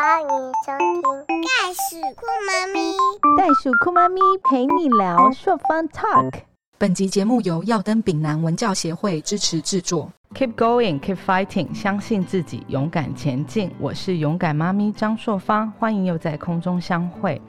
[0.00, 2.92] 欢迎收听《袋鼠酷妈咪》。
[3.36, 6.42] 袋鼠酷妈咪陪你聊朔方 Talk。
[6.78, 10.08] 本集节目由耀登丙南文教协会支持制作。
[10.36, 13.72] Keep going, keep fighting，相信自己，勇敢前进。
[13.80, 17.42] 我是勇敢妈咪张硕芳，欢迎又在空中相会。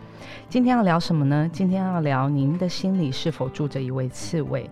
[0.49, 1.47] 今天要聊什么呢？
[1.53, 4.67] 今天要聊您的心里是否住着一位刺猬？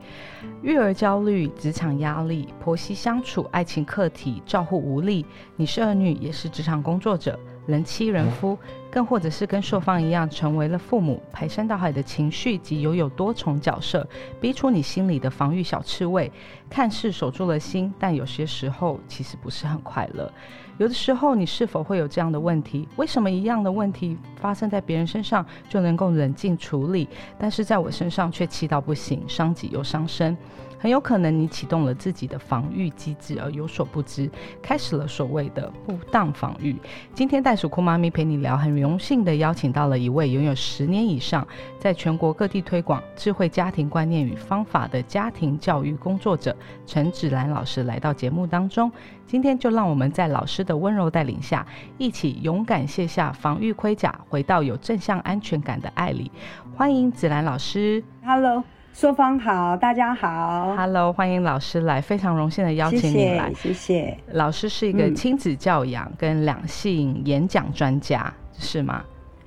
[0.63, 5.23] 育儿焦虑、职场压力、婆媳相处、爱情课题、照护无力。
[5.55, 8.57] 你是儿女，也是职场工作者，人妻人夫，
[8.89, 14.07] 更或者是跟硕芳一样，成为了父母，排山倒海的情绪及拥有多重角色，
[14.41, 16.31] 逼出你心里的防御小刺猬。
[16.69, 20.31] 看似守住了心，但有些时候其实不是很快乐。
[20.77, 22.87] 有的时候，你是否会有这样的问题？
[22.97, 30.37] 为什么一样的问题发生在别人身上就能够冷静处理，但是在我身上却气到不行，伤己又伤身？
[30.79, 34.29] 很有可能你启动了自己的防御机制而有所不知，
[34.61, 36.75] 开始了所谓的不当防御。
[37.13, 41.47] 今天袋鼠酷妈咪陪你聊，很荣幸的邀请到了一位拥有十年以上，
[41.79, 48.91] 在全国各地推广智慧家庭观念与方法的家庭教育工作者陈芷兰老师来到节目当中。
[49.25, 51.65] 今天就让我们在老师的温柔带领下，
[51.97, 56.31] 一起勇敢卸下防御盔甲，回到有正向安全感的爱里。
[56.75, 58.01] 欢迎芷兰老师。
[58.23, 58.63] Hello，
[58.99, 63.71] 硕芳好，大家好，Hello，欢迎老师来，非常荣幸的邀谢请你来谢。
[63.71, 69.03] 谢谢，老师是一个嗯亲子教养跟两性演讲专家，是吗？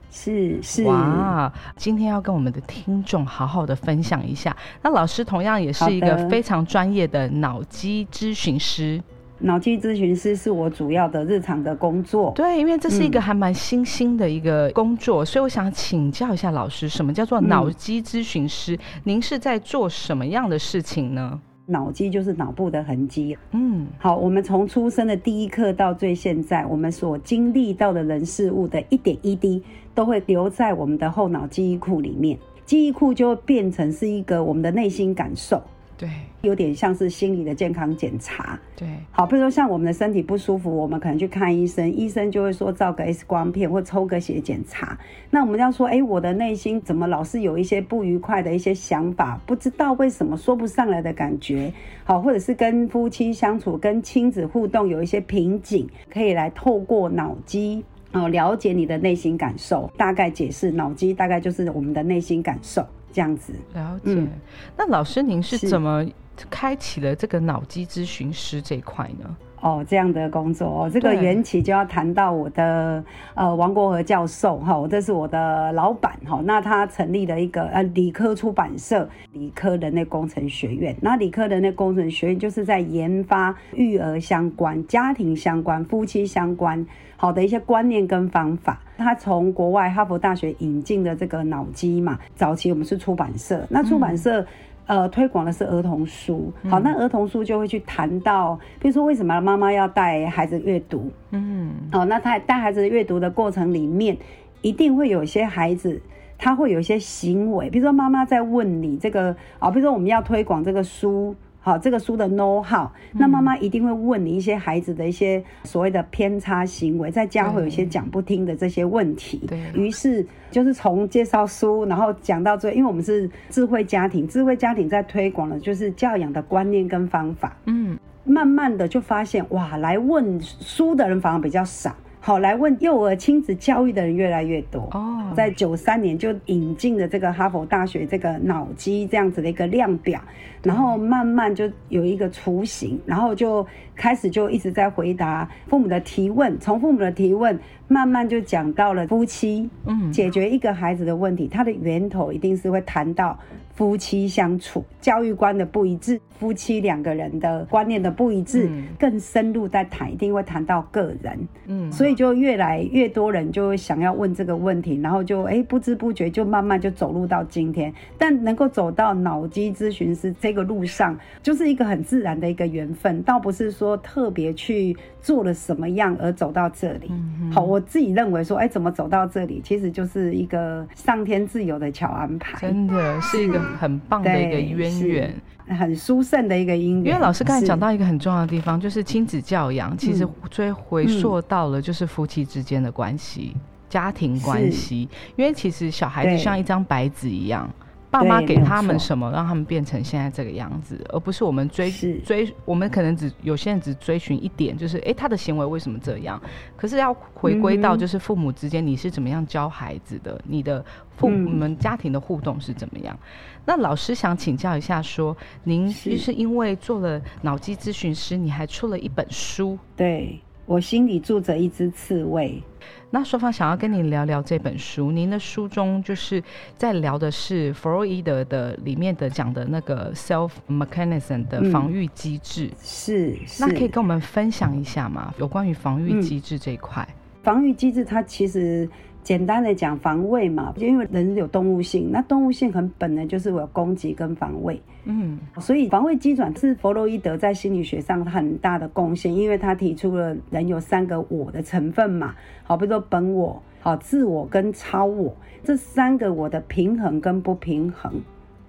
[0.09, 4.57] 是是，哇，今天要跟我们的听众好好的分享一下。
[4.83, 9.03] 那老师同样也是一个非常专业的脑机咨询师，
[9.41, 12.33] 脑机咨询师是我主要的日常的工作。
[12.37, 18.79] 对，因为这是一个嗯还蛮新兴的一个工作，所以我想请教一下老师，什么叫做嗯脑机咨询师？
[19.05, 21.41] 您是在做什么样的事情呢？
[21.67, 23.39] 脑机就是脑部的痕迹。
[23.53, 29.63] 嗯，好，我们从出生的第一刻到最现在，我们所经历到的人事物的一点一滴，
[29.95, 32.37] 都会留在我们的后脑记忆库里面。
[32.67, 35.63] 记忆库就会变成是一个我们的内心感受，
[36.01, 36.09] 对
[36.41, 38.59] 有点像是心理的健康检查。
[38.75, 44.99] 对，好，比如说像我们的身体不舒服，我们可能去看医生，医生就会说照个 X 光片或抽个血检查。
[45.29, 51.71] 那我们要说，哎，我的内心怎么老是有一些不愉快的一些想法，不知道为什么说不上来的感觉，
[52.05, 57.85] 好，或者是跟夫妻相处、跟亲子互动有一些瓶颈，可以来透过脑机。
[58.13, 63.53] 哦，了解你的内心感受，大概解释脑机大概就是我们的内心感受这样子。
[63.75, 64.15] 了解。
[64.15, 64.29] 嗯
[64.77, 66.05] 那老师您是是怎么
[66.49, 69.37] 开启了这个脑机咨询师这一块呢？
[69.61, 73.05] 哦，这样的工作哦，这个对缘起就要谈到我的
[73.35, 80.97] 呃王国和教授哈，这是我的老板哈，那他成立了一个呃理科出版社，理科人类工程学院。
[81.03, 88.81] 那理科人类工程学院就是在研发育儿相关、家庭相关、夫妻相关好的一些观念跟方法。
[88.97, 94.47] 他从国外哈佛大学引进的这个脑机嘛，早期我们是出版社，那出版社。
[94.91, 104.17] 呃，推广的是儿童书，好，那儿童书就会去谈到，比如说为什么妈妈要带孩子阅读，嗯，哦，那他带孩子阅读的过程里面，
[104.63, 106.03] 一定会有一些孩子，
[106.37, 111.37] 他会有一些行为，比如说妈妈在问你这个啊、比如说我们要推广这个书。
[111.63, 119.43] 好，这个书的 know how，那妈妈一定会问你一些孩子的一些所谓的偏差行为，在家会有一些讲不听的这些问题。
[119.47, 119.61] 对。
[119.75, 127.55] 于是就是从介绍书，然后讲到最，因为我们是智慧家庭，智慧家庭在推广的就是教养的观念跟方法。
[127.67, 134.89] 嗯，慢慢的就发现，哇，来问书的人反而比较少，好，来问幼儿亲子教育的人越来越多。
[134.93, 140.21] 哦，在九三年就引进了这个哈佛大学这个脑机这样子的一个量表，
[140.63, 143.67] 然后慢慢就有一个雏形，然后就
[143.97, 147.59] 开始就一直在回答父母的提问，从父母的提问
[147.89, 153.39] 慢慢就讲到了夫妻，嗯解决一个孩子的问题，它的源头一定是会谈到
[153.75, 161.49] 夫妻相处、教育观的不一致，夫妻两个人的观念的不一致，嗯更深入在谈，一定会谈到个人。
[161.67, 167.93] 嗯，所以就越来越多人就会想要问这个问题，然后就哎不知不觉就慢慢就走入到今天。
[168.19, 177.09] 但能够走到脑机咨询师这个路上，就是一个很自然的一个缘分，倒不是说特别去做了什么样而走到这里。
[177.11, 185.35] 嗯好，我自己认为说，哎，怎么走到这里，其实就是一个上天自有的巧安排，真的是一个很棒的一个渊源。
[185.79, 187.07] 很殊胜的一个因缘。
[187.07, 193.57] 因为老师刚才讲到一个很重要的地方，就是亲子教养，其实嗯追回溯到了就是夫妻之间的关系、
[193.89, 195.09] 家庭关系。
[195.37, 197.71] 因为其实小孩子像一张白纸一样，
[198.11, 201.91] 爸妈给他们什么，让他们变成现在这个样子，而不是我们追
[202.25, 206.41] 追，我们可能只有些人只追寻一点，就是诶，他的行为为什么这样？
[206.77, 210.41] 可是要回归到就是父母之间，你是怎么样教孩子的？
[210.45, 210.85] 你的
[211.17, 213.17] 父嗯你们家庭的互动是怎么样？
[213.65, 219.79] 那老师想请教一下说您是就是因为做了脑机咨询师，你还出了一本书。
[219.95, 220.41] 对
[220.71, 222.63] 我心里住着一只刺猬。
[223.11, 226.41] 那双方想要跟你聊聊这本书，您的书中就是
[226.77, 235.35] 在聊的是弗洛伊德的里面的讲的那个 self mechanism 的嗯防御机制，是，是那可以跟我们分享一下吗？
[235.41, 237.05] 有关于防御机制这一块？
[237.43, 238.89] 防御机制，它其实
[239.23, 245.39] 简单的讲防卫嘛，因为人有动物性，那动物性很本能就是有攻击跟防卫，嗯。
[245.61, 258.13] 所以防卫机转是弗洛伊德在心理学上很大的贡献，因为他提出了人有三个我的成分嘛，好，比如说本我、好自我跟超我这三个我的平衡跟不平衡，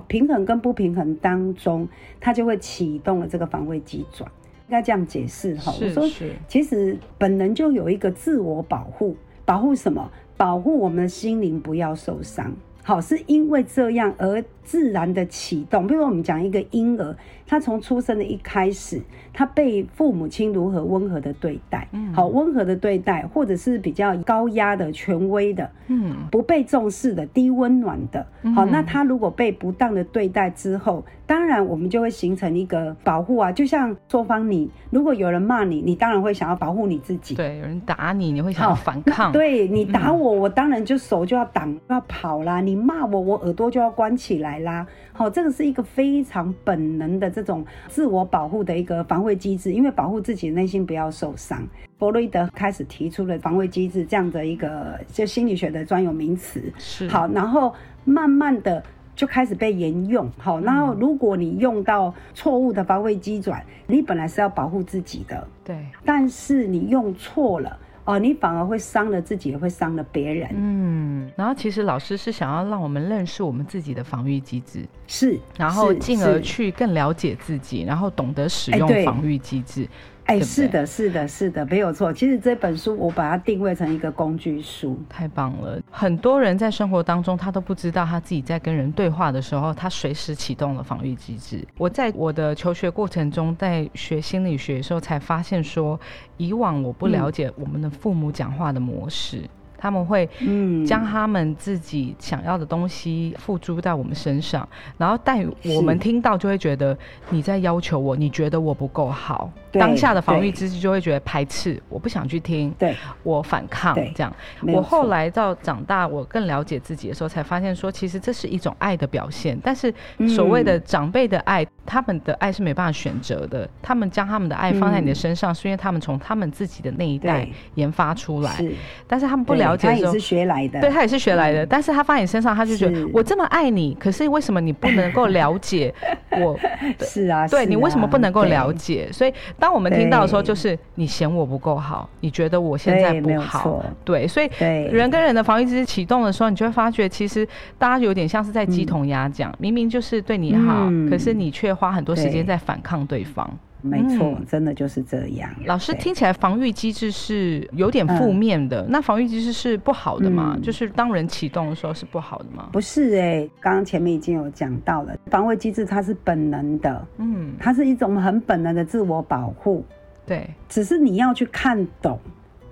[0.08, 1.88] 平衡跟不平衡当中，
[2.20, 4.30] 它就会启动了这个防卫机转。
[4.68, 6.08] 应该这样解释哈，我说
[6.48, 10.10] 其实本能就有一个自我保护，保护什么？
[10.42, 12.52] 保护我们的心灵不要受伤。
[12.82, 15.86] 好，是因为这样而自然的启动。
[15.86, 17.16] 比如我们讲一个婴儿，
[17.46, 19.00] 他从出生的一开始，
[19.32, 22.12] 他被父母亲如何温和的对待，嗯。
[22.12, 26.16] 好温和的对待，或者是比较高压的、权威的，嗯。
[26.32, 33.50] 不被重视的、低温暖的，好，嗯那他如果被不当的对待之后，当然我们就会形成一个保护啊。
[33.50, 37.36] 就像说方你，如果有人骂你，你当然会想要保护你自己。
[37.36, 42.60] 对，有人打你，你会想要反抗， 对你打我，我当然就手就要挡，要跑啦。
[42.60, 44.86] 你骂我，我耳朵就要关起来啦。
[45.14, 51.66] 好，这个是一个非常本能的这种自我保护的一个防卫机制，因为保护自己的内心不要受伤。
[51.98, 56.62] 弗洛伊德开始提出了防卫机制这样的一个就心理学的专有名词。
[56.78, 57.74] 是好，然后
[58.04, 58.84] 慢慢的
[59.16, 60.30] 就开始被沿用。
[60.38, 67.78] 好，然后如果你用到错误的防卫机转，你本来是要保护自己的，对，但是你用错了。
[68.04, 70.50] 哦，你反而会伤了自己，也会伤了别人。
[70.56, 79.88] 嗯，然后其实老师是想要让我们认识我们自己的防御机制，是，然后是进而去更了解自己，然后懂得使用防御机制。
[80.32, 82.14] 哎，是的，是的，是的，没有错。
[82.14, 84.98] 其实这本书我把它定位成一个工具书。
[85.10, 85.78] 太棒了！
[85.92, 91.68] 很多人在生活当中，他都不知道他自己在跟人对话的时候，他随时启动了防御机制。
[91.78, 96.00] 我在我的求学过程中，在学心理学的时候，才发现说，
[96.38, 99.42] 以往我不了解我们的父母讲话的模式。
[99.82, 104.68] 他们会嗯，将他们自己想要的东西付诸在我们身上，
[104.98, 105.44] 然后但
[105.76, 106.96] 我们听到就会觉得
[107.32, 114.32] 你在要求我，你觉得我不够好，当下的防御对机制就会觉得排斥，我不想去听，对，我反抗这样。
[114.68, 119.58] 我后来到长大，我更了解自己的时候，才发现说，其实这是一种爱的表现。
[119.64, 119.92] 但是
[120.36, 128.52] 所谓的嗯长辈的爱，他们的爱是没办法选择的，他们将他们的爱放在你的身上，是因为他们从他们自己的那一代研发出来。
[128.58, 128.74] 是。
[129.08, 130.82] 但是他们不对了解的时候他也是，学来的。
[130.82, 135.94] 对他也是学来的，但是他放在你身上，他就觉得我这么爱你，可是为什么你不能够了解
[136.40, 136.58] 我？
[137.00, 139.10] 是啊，是对你为什么啊不能够了解？
[139.12, 144.50] 所以当我们听到的时候，就是你嫌我不够好，你觉得我现在不好错，对，所以
[144.92, 147.48] 人跟人的防御机制启动的时候，你就会发觉，其实
[147.78, 153.50] 大家有点像是在鸡同鸭讲，明明就是对你好，嗯可是你却花很多时间在反抗对方。
[153.82, 155.50] 没错嗯，真的就是这样。
[155.66, 160.54] 老师对听起来防御机制是有点负面的，那防御机制是不好的吗？
[160.56, 162.70] 嗯就是当人启动的时候是不好的吗？
[162.72, 169.84] 不是哎、刚刚前面已经有讲到了，防卫机制它是本能的，嗯，它是一种很本能的自我保护，
[170.26, 172.20] 对，只是你要去看懂。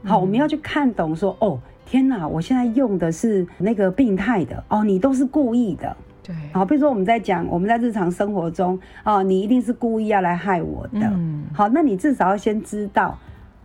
[0.03, 5.95] 好，嗯我们要去看懂说，哦，天哪，我现在用的是那个病态的，哦，你都是故意的。
[6.23, 10.99] 对，好，比如说我们在讲，我们在日常生活中，哦，你一定是故意要来害我的。
[11.01, 13.17] 嗯，好，那你至少要先知道，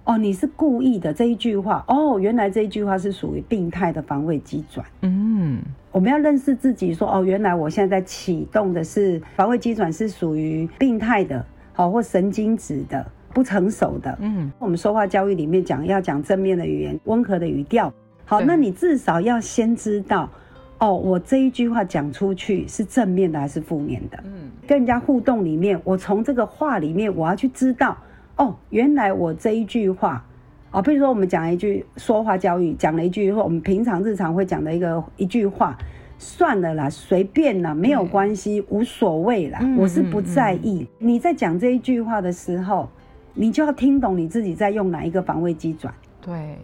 [0.04, 4.86] 哦，你是故意的这一句话，哦，原来这一句话是属于病态的防卫机转。
[5.02, 14.16] 嗯，我们要认识自己，说，哦，原来我现在在启动的是防卫机转是属于病态的，好，或神经质的、不成熟的。
[14.20, 17.92] 嗯，我们说话教育里面讲要讲正面的语言、温和的语调。
[18.26, 20.30] 好，那你至少要先知道，
[20.78, 24.18] 哦，我这一句话讲出去是正面的还是负面的？
[24.24, 27.96] 嗯，跟人家互动里面，我从这个话里面，我要去知道，
[28.36, 30.24] 哦，原来我这一句话，
[30.72, 35.78] 哦，比如说我们讲一句说话教育，讲了一句，我们平常日常会讲的一个一句话，
[36.18, 40.86] 算了啦，随便啦，没有对关系，无所谓啦，嗯我是不嗯在意。
[40.98, 42.88] 你在讲这一句话的时候，
[43.32, 45.94] 你就要听懂你自己在用哪一个防卫机转。
[46.20, 46.56] 对，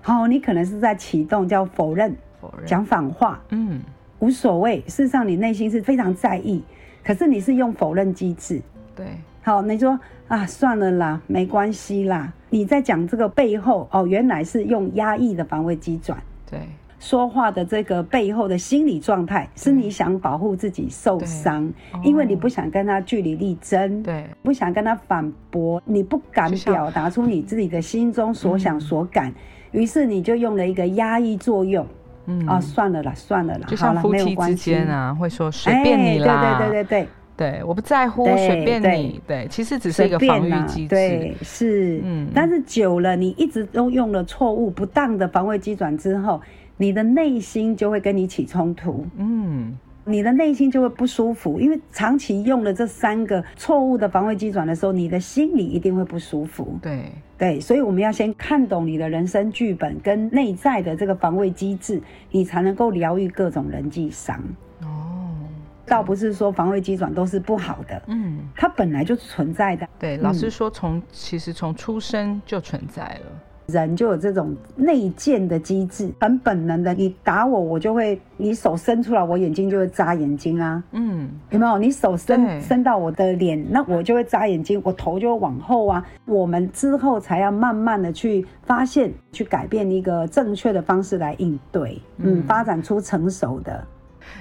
[0.00, 3.80] 好、你可能是在启动叫否认、否认，讲反话、嗯，
[4.18, 4.80] 无所谓。
[4.88, 6.60] 事实上，你内心是非常在意，
[7.04, 8.60] 可是你是用否认机制。
[8.96, 9.06] 对，
[9.42, 12.32] 好，你说啊，算了啦，没关系啦。
[12.50, 16.20] 你在讲这个背后哦，原来是用压抑的防卫机转。
[16.50, 16.60] 对，
[16.98, 21.72] 说话的这个背后的心理状态，是你想保护自己受伤，
[22.04, 29.32] 因为你不想跟他据理力争，对，不想跟他反驳，你不敢表达出你自己的心中所想所感，
[29.70, 31.86] 于是你就用了一个压抑作用。
[32.26, 32.46] 嗯。
[32.46, 37.08] 啊，算了啦，算了啦，就像夫妻之间，啊，会说随便你啦，哎对对对对对。
[37.34, 42.28] 对，我不在乎，对随便对你，对，其实只是一个防御机制，对，是，嗯。
[42.32, 46.40] 但是久了，你一直都用了错误、不当的防卫机转之后，
[46.76, 56.78] 你的内心就会跟你起冲突，嗯，你的内心就会不舒服，因为长期用了这三个错误的防卫机转的时候，你的心里一定会不舒服。
[56.82, 57.10] 对，
[57.42, 64.40] 对，所以我们要先看懂你的人生剧本跟内在的这个防卫机制，你才能够疗愈各种人际伤。
[64.82, 65.34] 哦，
[65.84, 69.88] 倒不是说防卫机转都是不好的，嗯，它本来就存在的。
[69.98, 73.32] 对，老师说从其实从出生就存在了，
[73.72, 76.92] 人就有这种内建的机制，很本能的。
[76.94, 81.78] 你打我，我就会，你手伸出来，我眼睛就会眨眼睛啊，嗯，有没有？
[81.78, 86.04] 你手伸伸到我的脸，那我就会眨眼睛，我头就会往后啊。
[86.26, 93.84] 我们之后才要慢慢的去发现，去改变一个正确的方式来应对，嗯，嗯发展出成熟的。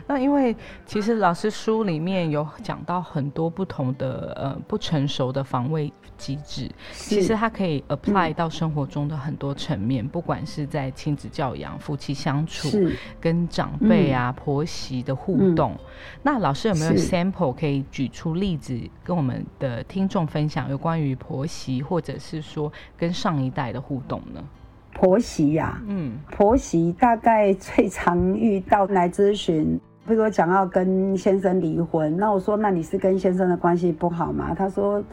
[0.06, 15.75] 那因为其实老师书里面有讲到很多不同的呃不成熟的防卫机制，其实它可以嗯 apply 到生活中的很多层面，不管是在亲子教养、夫妻相处、是跟长辈啊、婆媳的互嗯动。
[16.22, 24.44] 那老师有没有 sample 可以举出例子，跟我们的听众分享有关于婆媳或者是说跟上一代的互动呢？
[24.94, 34.54] 婆媳呀、嗯婆媳大概最常遇到来咨询，比如说讲要跟先生离婚，那我说那你是跟先生的关系不好吗？
[34.54, 35.04] 他说。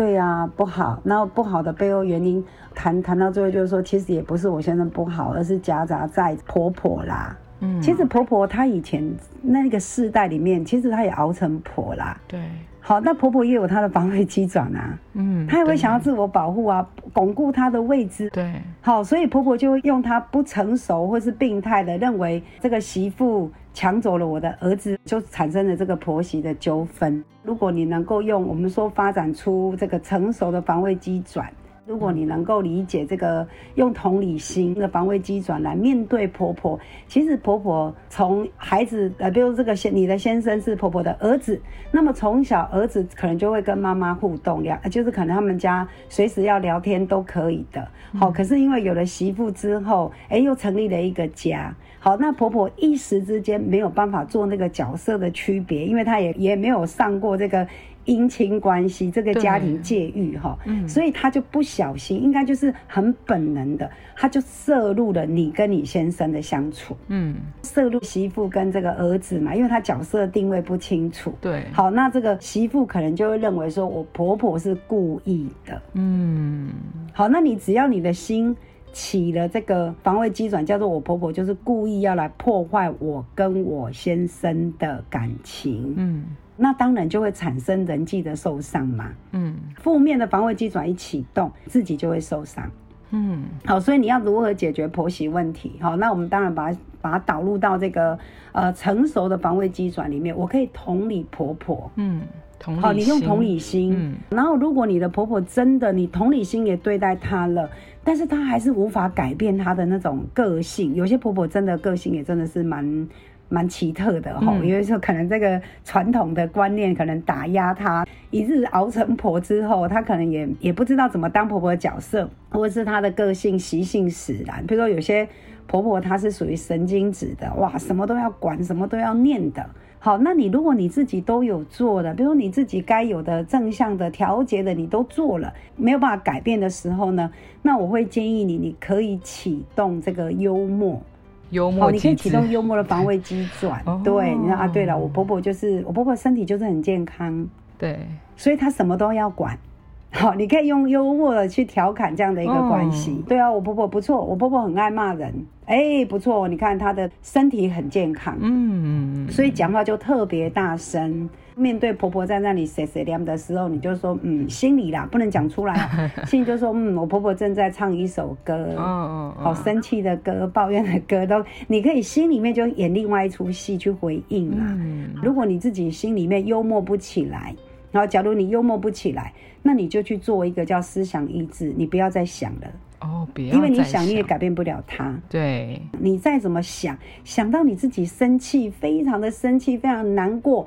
[0.00, 0.98] 对呀、不好。
[1.04, 2.42] 那不好的背后原因，
[2.74, 7.36] 谈谈到最后就是说，其实也不是我先生不好，而是夹杂在婆婆啦。
[7.60, 12.18] 嗯，其实婆婆她以前那个世代里面，其实她也熬成婆啦。
[12.26, 12.40] 对，
[12.80, 18.28] 好，那婆婆也有她的防卫机转啊，嗯，她也会想要自我保护啊，巩固她的位置。
[18.30, 27.22] 对，好，所以婆婆就会用她不成熟或是病态的认为这个媳妇抢走了我的儿子，就产生了这个婆媳的纠纷。
[27.42, 31.48] 如果你能够用我们说发展出这个成熟的防卫机转。
[31.90, 33.44] 如果你能够理解这个
[33.74, 36.78] 用同理心的防卫机转来面对婆婆，
[37.08, 47.88] 其实婆婆从孩子呃，比如这个先你的先生是婆婆的儿子，那么从小儿子可能就会跟妈妈互动聊，就是可能他们家随时要聊天都可以的。
[48.16, 51.74] 好，可是因为有了媳妇之后，哎，又成立了一个家。
[51.98, 57.66] 好，那婆婆一时之间没有办法做那个角色的区别，因为她也也没有上过这个
[58.10, 60.88] 姻亲关系这个家庭界域哈，嗯。
[60.88, 71.32] 所以他就不小心，应该就是很本能的，他就摄入了你跟你先生的相处，嗯，摄入媳妇跟这个儿子嘛，因为他角色定位不清楚。
[71.40, 75.80] 对，好，那这个媳妇可能就会认为说，我婆婆是故意的。
[75.94, 76.70] 嗯，
[77.12, 78.56] 好，那你只要你的心
[78.92, 86.24] 起了这个防卫机转，叫做我婆婆就是故意要来破坏我跟我先生的感情，嗯，
[86.60, 89.10] 那当然就会产生人际的受伤嘛。
[89.32, 92.70] 嗯，负面的防卫机转一启动，自己就会受伤。
[93.12, 95.72] 嗯，好，所以你要如何解决婆媳问题？
[95.80, 98.16] 好，那我们当然把它把它导入到这个
[98.52, 100.36] 呃成熟的防卫机转里面。
[100.36, 102.20] 我可以同理婆婆，嗯，
[102.58, 107.68] 同理好，你用心同理心，嗯然后如果你的婆婆真的你同理心也对待她了，
[108.04, 110.94] 但是她还是无法改变她的那种个性。
[110.94, 113.08] 有些婆婆真的个性也真的是蛮
[113.50, 124.64] 蛮奇特的哈，嗯因为说可能这个传统的观念可能打压她，一日熬成婆之后，她可能也也不知道怎么当婆婆的角色，或者是她的个性习性使然。
[124.66, 125.28] 比如说有些
[125.66, 129.68] 婆婆她是属于神经质的，哇，什么都要管，什么都要念的。
[130.02, 137.30] 好，那你如果你自己都有做了，比如说你自己该有的正向的调节的你都做了，没有办法改变的时候呢，
[137.60, 141.02] 那我会建议你，你可以启动这个幽默，
[141.50, 143.82] 幽默哦，你可以启动幽默的防卫机转。
[143.86, 147.46] 哦对，你说啊，对了，我婆婆就是我婆婆身体就是很健康，
[147.78, 147.98] 对，
[148.36, 149.56] 所以她什么都要管。
[150.12, 153.12] 好，你可以用幽默的去调侃这样的一个关系。
[153.12, 155.32] 嗯对啊，我婆婆不错，我婆婆很爱骂人，
[155.70, 161.30] 哎，不错，你看她的身体很健康，嗯，所以讲话就特别大声。
[161.54, 174.64] 面对婆婆在那里谁谁凉的时候，你就说嗯，心里啦，不能讲出来啊， 心里就说嗯，我婆婆正在唱一首歌，嗯嗯好生气的歌、抱怨的歌都，你可以心里面就演另外一出戏去回应啦。
[174.70, 175.10] 嗯。
[175.22, 177.54] 如果你自己心里面幽默不起来，
[177.92, 182.68] 然后假如你幽默不起来，那你就去做一个叫思想抑制，你不要再想了，
[183.00, 185.18] 哦，不要因为你想你也改变不了他。
[185.28, 190.66] 对，你再怎么想，想到你自己生气，非常的生气，非常难过，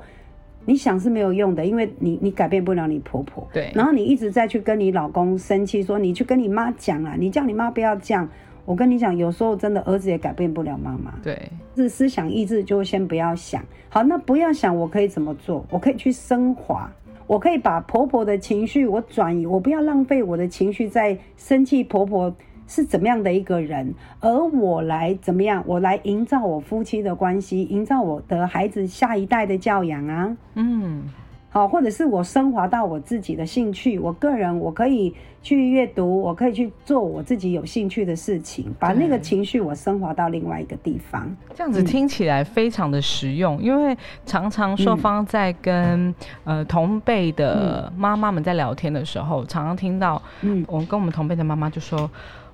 [0.64, 3.48] 你想是没有用的，因为你你改变不了你婆婆。
[3.52, 8.28] 对然后你一直在去跟你老公生气，说你去跟你妈讲啊，你叫你妈不要这样。
[8.66, 11.12] 我跟你讲，有时候真的儿子也改变不了妈妈。
[11.22, 11.38] 对，
[11.76, 13.62] 是思想意志，就先不要想。
[13.90, 15.64] 好，那不要想，我可以怎么做？
[15.68, 16.90] 我可以去升华，
[17.26, 22.34] 我可以把婆婆的情绪我转移，我不要浪费我的情绪在生气婆婆
[22.66, 25.62] 是怎么样的一个人，而我来怎么样？
[25.66, 30.36] 我来营造我夫妻的关系，营造我的孩子下一代的教养啊。
[30.54, 31.02] 嗯，
[31.54, 41.30] 好，或者是我升华到我自己的兴趣，我个人我可以去阅读，我可以去做我自己有兴趣的事情，把那个情绪我升华到另外一个地方。
[41.54, 43.96] 这样子听起来非常的实用，因为
[44.26, 50.64] 常常硕方在跟、呃同辈的妈妈们在聊天的时候，常常听到，嗯。
[50.66, 52.10] 我跟我们同辈的妈妈就说，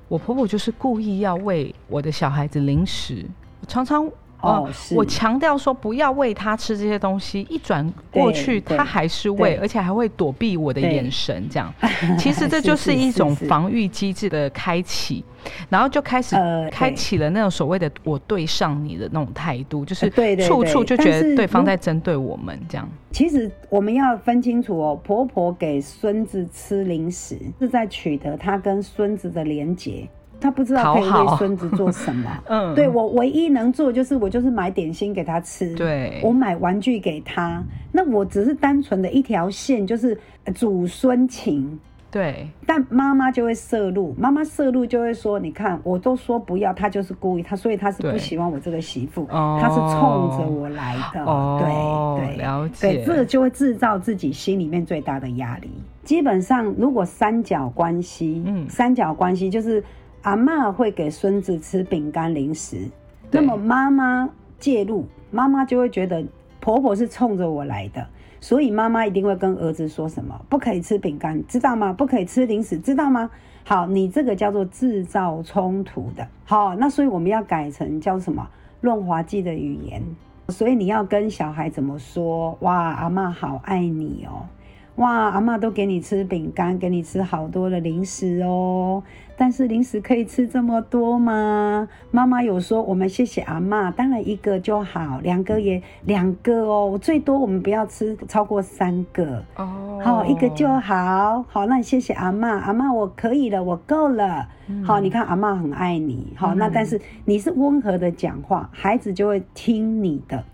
[0.09, 3.25] 我婆婆就是故意要喂我的小孩子零食，
[3.67, 4.07] 常常。
[4.43, 11.73] 哦我强调说不要喂他吃这些东西，一转过去他还是喂，而且还会躲避我的眼神，这样。
[12.19, 15.25] 其实 这就是一种防御机制的开启，
[15.69, 16.37] 然后就开始
[16.71, 20.11] 开启了那种所谓的我对上你的那种态度，就是
[20.47, 22.89] 处处就觉得对方在针对我们这样。
[23.11, 30.09] 其实我们要分清楚哦，婆婆给孙子吃零食是在取得他跟孙子的连结，
[30.41, 32.31] 他不知道可以为孙子做什么。
[32.49, 36.21] 嗯，对我唯一能做就是我就是买点心给他吃，对。
[36.23, 41.79] 我买玩具给他，那我只是单纯的一条线，就是呃祖孙情。
[42.11, 42.49] 对。
[42.67, 49.59] 但妈妈就会摄入，妈妈摄入就会说：“你看，我都说不要，他就是故意，他所以他是不喜欢我这个媳妇，哦。
[49.61, 51.25] 他是冲着我来的。
[51.25, 52.93] 哦对对，了解。
[52.95, 55.71] 对，这个就会制造自己心里面最大的压力。
[56.03, 58.69] 基本上，如果三角关系，嗯。
[58.69, 59.83] 三角关系就是
[60.23, 62.89] 阿嬷会给孙子吃饼干零食，
[63.31, 66.25] 那么妈妈介入，妈妈就会觉得
[66.61, 68.07] 婆婆是冲着我来的。
[68.43, 70.39] 所以妈妈一定会跟儿子说什么？
[70.49, 71.93] 不可以吃饼干，知道吗？
[71.93, 73.31] 不可以吃零食，知道吗？
[73.65, 76.27] 好，你这个叫做制造冲突的。
[76.45, 78.49] 好，那所以我们要改成叫什么？
[78.81, 80.03] 润滑剂的语言。
[80.49, 82.57] 所以你要跟小孩怎么说？
[82.61, 84.49] 哇，阿嬷好爱你哦！
[84.97, 89.03] 哇，阿嬷都给你吃饼干，给你吃好多的零食哦。
[89.37, 91.89] 但是零食可以吃这么多吗？
[92.11, 99.43] 妈妈有说我们谢谢阿嬷，当然一个就好，两个也两个哦，最多我们不要吃超过三个。
[99.57, 101.43] 哦好，一个就好。
[101.49, 104.47] 好，那你谢谢阿嬷，阿嬷我可以了，我够了。
[104.85, 106.35] 好，你看阿嬷很爱你。
[106.37, 110.45] 好，那但是你是温和的讲话，孩子就会听你的。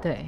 [0.00, 0.26] 对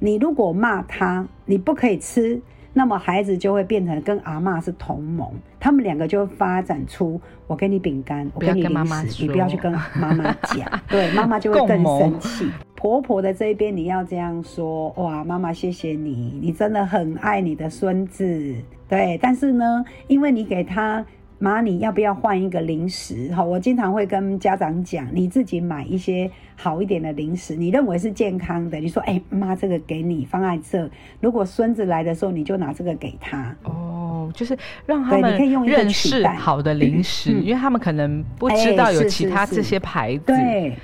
[0.00, 2.42] 你如果骂他，你不可以吃，
[2.74, 12.50] 那么孩子就会变成跟阿妈是同盟，他们两个就会发展出我给你饼干，我不要给你妈妈食，你不要去跟妈妈讲， 对，妈妈就会更生气。
[12.74, 18.54] 婆婆的这一边你要这样说，哇，妈妈谢谢你，你真的很爱你的孙子，
[18.88, 21.06] 对，但是呢，因为你给他。
[21.44, 23.30] 妈，你要不要换一个零食？
[23.34, 28.78] 哈，我经常会跟家长讲，你自己买一些好一点的零食，你认为是健康的。
[28.78, 30.88] 你说，哎、妈，这个给你放在这。
[31.20, 33.54] 如果孙子来的时候，你就拿这个给他。
[33.64, 40.22] 哦，就是让他对们你可以用认识好的零食，嗯因为他们可能不知道有其他这些牌子。
[40.28, 40.74] 对，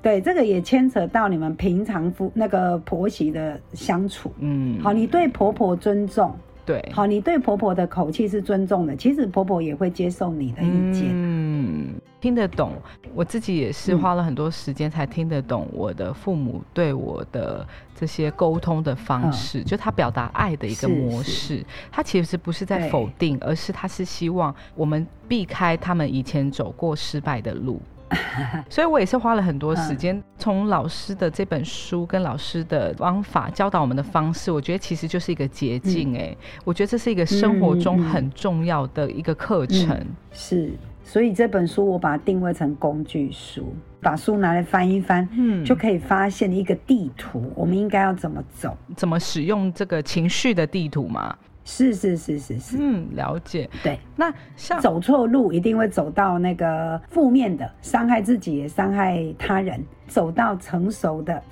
[0.00, 4.32] 对，这个也牵扯到你们平常夫那个婆媳的相处。
[4.38, 6.34] 嗯，好，你对婆婆尊重，
[6.66, 11.04] 对，好，你对婆婆的口气是尊重的，其实婆婆也会接受你的意见。
[11.12, 12.72] 嗯，听得懂。
[13.14, 21.66] 我自己也是嗯花了很多时间才听得懂我的父母对我的这些沟通的方式，就他表达爱的一个模是式。
[21.92, 27.80] 他其实不是在否定，而是他是希望我们避开他们以前走过失败的路。
[28.70, 36.16] 所以我也是花了很多时间，从老师的这本书跟老师的方法教导我们的方式，我觉得其实就是一个捷径。
[36.16, 39.88] 哎、我觉得这是一个生活中很重要的一个课程。
[39.90, 48.76] 嗯是，所以这本书我把它定位成工具书，把书拿来翻一翻，嗯就可以发现一个地图，我们应该要怎么走。
[48.96, 51.34] 怎么使用这个情绪的地图嘛？
[51.66, 53.68] 是是是是是，嗯，了解。
[53.82, 59.84] 对，那像走错路一定会走到那个负面的，伤害自己也伤害他人。
[60.06, 61.42] 走到成熟的，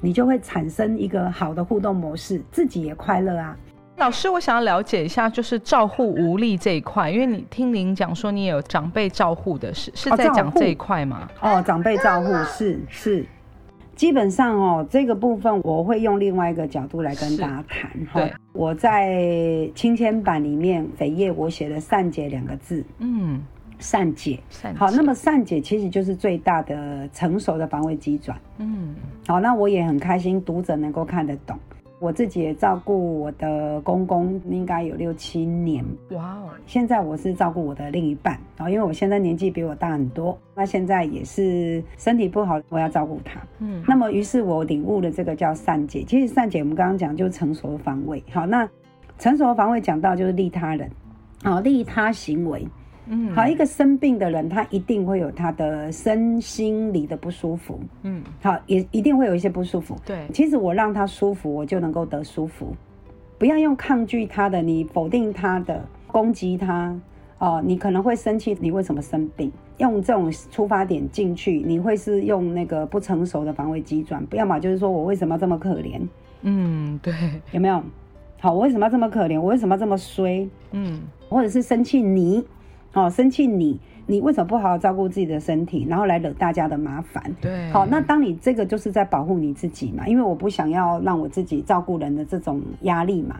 [0.00, 3.56] 你就会产生一个好的互动模式，自己也快乐啊。
[3.96, 11.28] 老师，我想要了解一下，就是照护无力这一块，因为你听您讲说你也有长辈照护的，是是在讲这一块吗？
[11.40, 13.26] 哦，长辈照护是是，
[13.94, 18.38] 基本上哦，这个部分我会用另外一个角度来跟大家谈哈。
[18.52, 23.42] 我在亲签版里面扉页我写了“善解”两个字，嗯，
[23.78, 24.38] 善解。
[24.50, 28.38] 善好，那么善解其实就是最大的成熟的防卫机转。
[28.58, 28.94] 嗯
[29.26, 31.58] 好，那我也很开心，读者能够看得懂。
[32.04, 35.82] 我自己也照顾我的公公，应该有六七年。
[36.10, 43.40] 哇哦，现在我是照顾我的另一半，然后，因为我现在年纪比我大很多，那现在也是身体不好，我要照顾他。
[43.58, 46.04] 嗯那么，于是我领悟了这个叫善解。
[46.06, 48.22] 其实善解我们刚刚讲就是成熟的防卫。
[48.30, 48.68] 好，那
[49.18, 50.90] 成熟的防卫讲到就是利他人，
[51.42, 52.68] 好，利他行为。
[53.06, 57.78] 嗯好，一个生病的人，他一定会有他的身心里的不舒服。
[58.02, 59.96] 嗯，好，也一定会有一些不舒服。
[60.04, 62.74] 对，其实我让他舒服，我就能够得舒服。
[63.38, 66.98] 不要用抗拒他的，你否定他的，攻击他，
[67.38, 69.52] 哦，你可能会生气，你为什么生病？
[69.78, 76.00] 用这种出发点进去，你会是用那个不成熟的防卫机转，不要么就是说我为什么这么可怜？
[76.42, 77.12] 嗯对，
[77.50, 77.82] 有没有？
[78.40, 79.40] 好，我为什么要这么可怜？
[79.40, 80.48] 我为什么这么衰？
[80.70, 82.44] 嗯或者是生气你，
[82.94, 87.22] 哦，生气你，你为什么不好好照顾自己的身体，然后来惹大家的麻烦？
[87.40, 93.36] 对，好，那当你这个就是在保护你自己嘛，因为我不想要让我自己照顾人的这种压力嘛。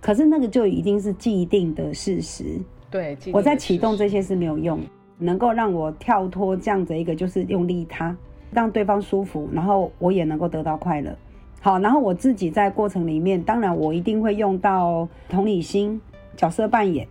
[0.00, 4.78] 可是那个就一定是既定的事实，对，我在启动这些是没有用，
[5.18, 8.16] 能够让我跳脱这样子一个就是用利他，
[8.52, 11.16] 让对方舒服，然后我也能够得到快乐。
[11.60, 16.00] 好，然后我自己在过程里面，当然我一定会用到同理心、
[16.36, 17.08] 角色扮演。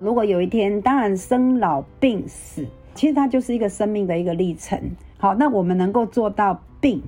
[0.00, 4.80] 如果有一天，当然生老病死，其实它就是一个生命的一个历程。
[5.18, 7.02] 好，那我们能够做到病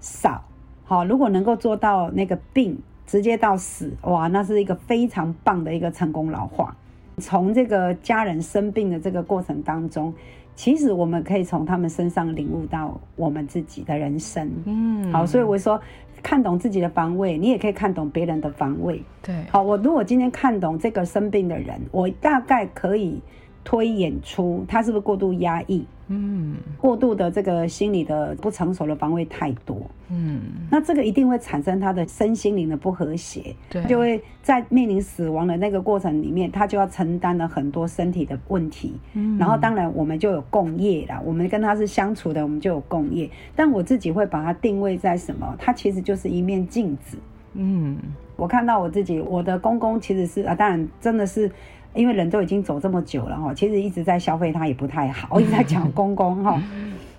[0.00, 0.44] 少，
[0.84, 6.76] 好，如果能够做到那个病直接到死，哇，那是一个非常棒的一个成功老化。
[7.18, 10.14] 从这个家人生病的这个过程当中，
[10.54, 14.48] 其实我们可以从他们身上领悟到我们自己的人生。
[14.66, 15.80] 嗯，好，所以我说
[16.26, 19.00] 看懂自己的方位，你也可以看懂别人的方位。
[19.22, 23.22] 对，好，我如果今天看懂这个生病的人，我大概可以
[23.66, 29.76] 推演出他是不是过度压抑，嗯过度的这个心理的不成熟的防卫太多，
[30.08, 38.94] 嗯，那这个一定会产生他的身心灵的不和谐，对，就会在面临死亡的那个过程里面，他就要承担了很多身体的问题。
[39.14, 43.28] 嗯然后当然我们就有共业啦，我们跟他是相处的，我们就有共业。
[43.56, 45.56] 但我自己会把它定位在什么？
[45.58, 47.18] 它其实就是一面镜子。
[47.54, 47.98] 嗯
[48.36, 51.50] 我看到我自己，我的公公其实是啊，当然真的是。
[51.96, 56.62] 因为人都已经走这么久了哈，其实一直在消费他也不太好，我一直在讲公公哈，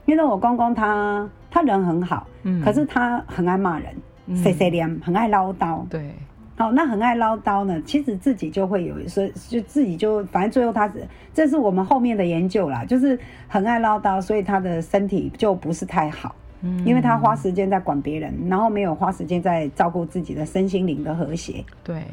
[0.06, 3.88] 因为我公公他他人很好，嗯，可是他很爱骂人，
[4.28, 4.38] 嗯。
[4.38, 5.86] 碎碎念，很爱唠叨。
[5.90, 6.13] 对，
[6.58, 16.86] 好，那很爱唠叨呢，其实自己就会有一些，就自己就反正最后他是，这是我们后面的研究啦，就是很爱唠叨，所以他的身体就不是太好，嗯。
[16.86, 21.63] 因为他花时间在管别人，然后没有花时间在照顾自己的身心灵的和谐。
[21.84, 22.04] 对，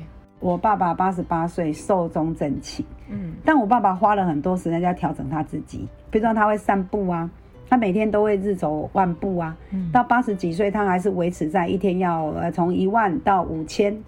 [0.44, 3.33] 我爸爸八十八岁，寿终正寝，嗯。
[3.46, 7.30] 但我爸爸花了很多时间在调整他自己，比如说他会散步啊，
[7.66, 9.90] 他每天都会日走万步啊，嗯。
[9.90, 13.98] 到八十几岁，他还是维持在一天要呃从一万到五千，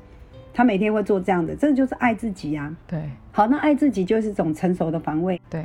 [0.52, 2.76] 他每天会做这样的，这就是爱自己啊。
[2.86, 3.00] 对。
[3.32, 5.64] 好，那爱自己就是一种成熟的防卫，对，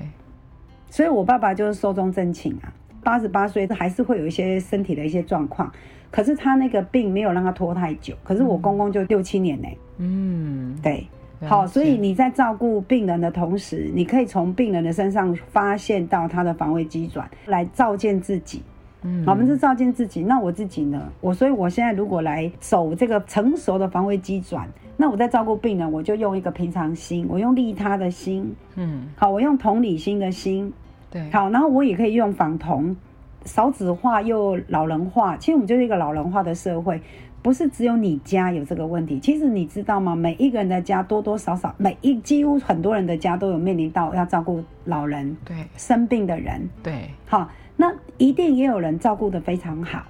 [0.90, 2.72] 所以我爸爸就是寿终正寝啊，
[3.04, 5.72] 八十八岁还是会有一些身体的一些状况，
[6.10, 11.08] 可是他那个病没有让他拖太久，可是我公公就六七年呢、嗯，对。
[11.48, 18.62] 好，所以你在照顾病人的同时，你可以从病人的身上发现到他的防卫机转，来照见自己。
[19.02, 19.24] 嗯。
[19.26, 21.12] 我们是照见自己，那我自己呢？
[21.20, 29.08] 我所以，我现在如果来守这个成熟的防卫机转，那我在照顾病人，我就用一个平常心，我用利他的心，嗯。
[29.16, 30.72] 好，我用同理心的心，
[31.12, 32.96] 对，好，然后我也可以用仿同，
[33.46, 37.02] 少子化又老人化，其实我们就是一个老人化的社会，
[37.42, 39.20] 不是只有你家有这个问题。
[39.20, 40.16] 其实你知道吗？
[40.16, 46.70] 每一个人的家多多少少，每一几乎很多人的家都有面临到要照顾老人、对生病的人。
[46.82, 50.04] 对，好，那一定也有人照顾的非常好，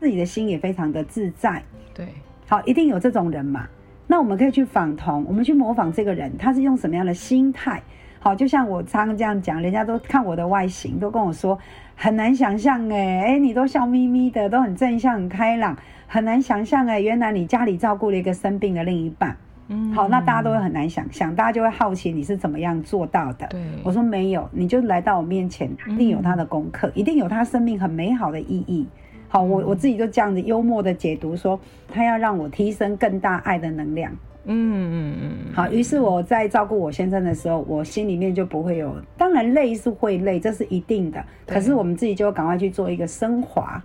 [0.00, 1.62] 自己的心也非常的自在。
[1.94, 2.08] 对，
[2.48, 3.68] 好，一定有这种人嘛。
[4.06, 7.82] 那我们可以去仿同，我们去模仿这个人，他是用什么样的心态？
[8.20, 11.58] 好，就像我常常这样讲，人家都看我的外形，都跟我说
[11.94, 15.76] 很难想象哎，哎，你都笑眯眯的，都很正向、很开朗，
[16.06, 19.36] 很难想象哎，原来你家里照顾了一个生病的另一半。
[19.70, 23.46] 嗯好，那大家都会很难想象，大家就会好奇你是怎么样做到的。
[23.48, 28.86] 对，我说没有，你就来到我面前，一定有他的功课，一定有他生命很美好的意义。
[29.28, 31.60] 好，我我自己就这样子幽默的解读说，
[31.92, 34.10] 他要让我提升更大爱的能量。
[34.50, 41.22] 嗯嗯嗯，好，于是我在照顾我先生的时候，我心里面就不会有，当然累是会累，这是一定的。
[41.46, 43.82] 可是我们自己就赶快去做一个升华。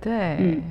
[0.00, 0.36] 对。
[0.40, 0.62] 嗯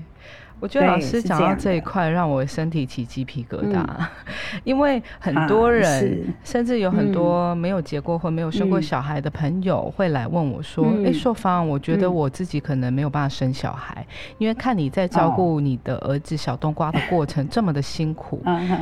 [0.65, 4.07] 我觉得老师讲到这一块，让我身体起鸡皮疙瘩，嗯。
[4.65, 6.25] 因为很多啊人，是。
[6.43, 8.81] 甚至有很多没有结过婚、没有生过嗯。
[8.81, 12.15] 小孩的朋友会来问我说：“嗯哎、硕芳，我觉得嗯。
[12.15, 14.03] 我自己可能没有办法生小孩，
[14.39, 15.33] 因为看你在照哦。
[15.35, 18.41] 顾你的儿子小冬瓜的过程这么的辛苦。”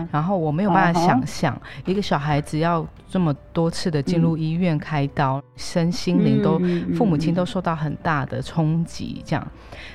[0.10, 6.58] 然后我没有办法想象，一个小孩子要这么多次的进入医院开刀，身心灵都
[6.96, 7.36] 父母亲嗯。
[7.36, 9.46] 都受到很大的冲击，这样。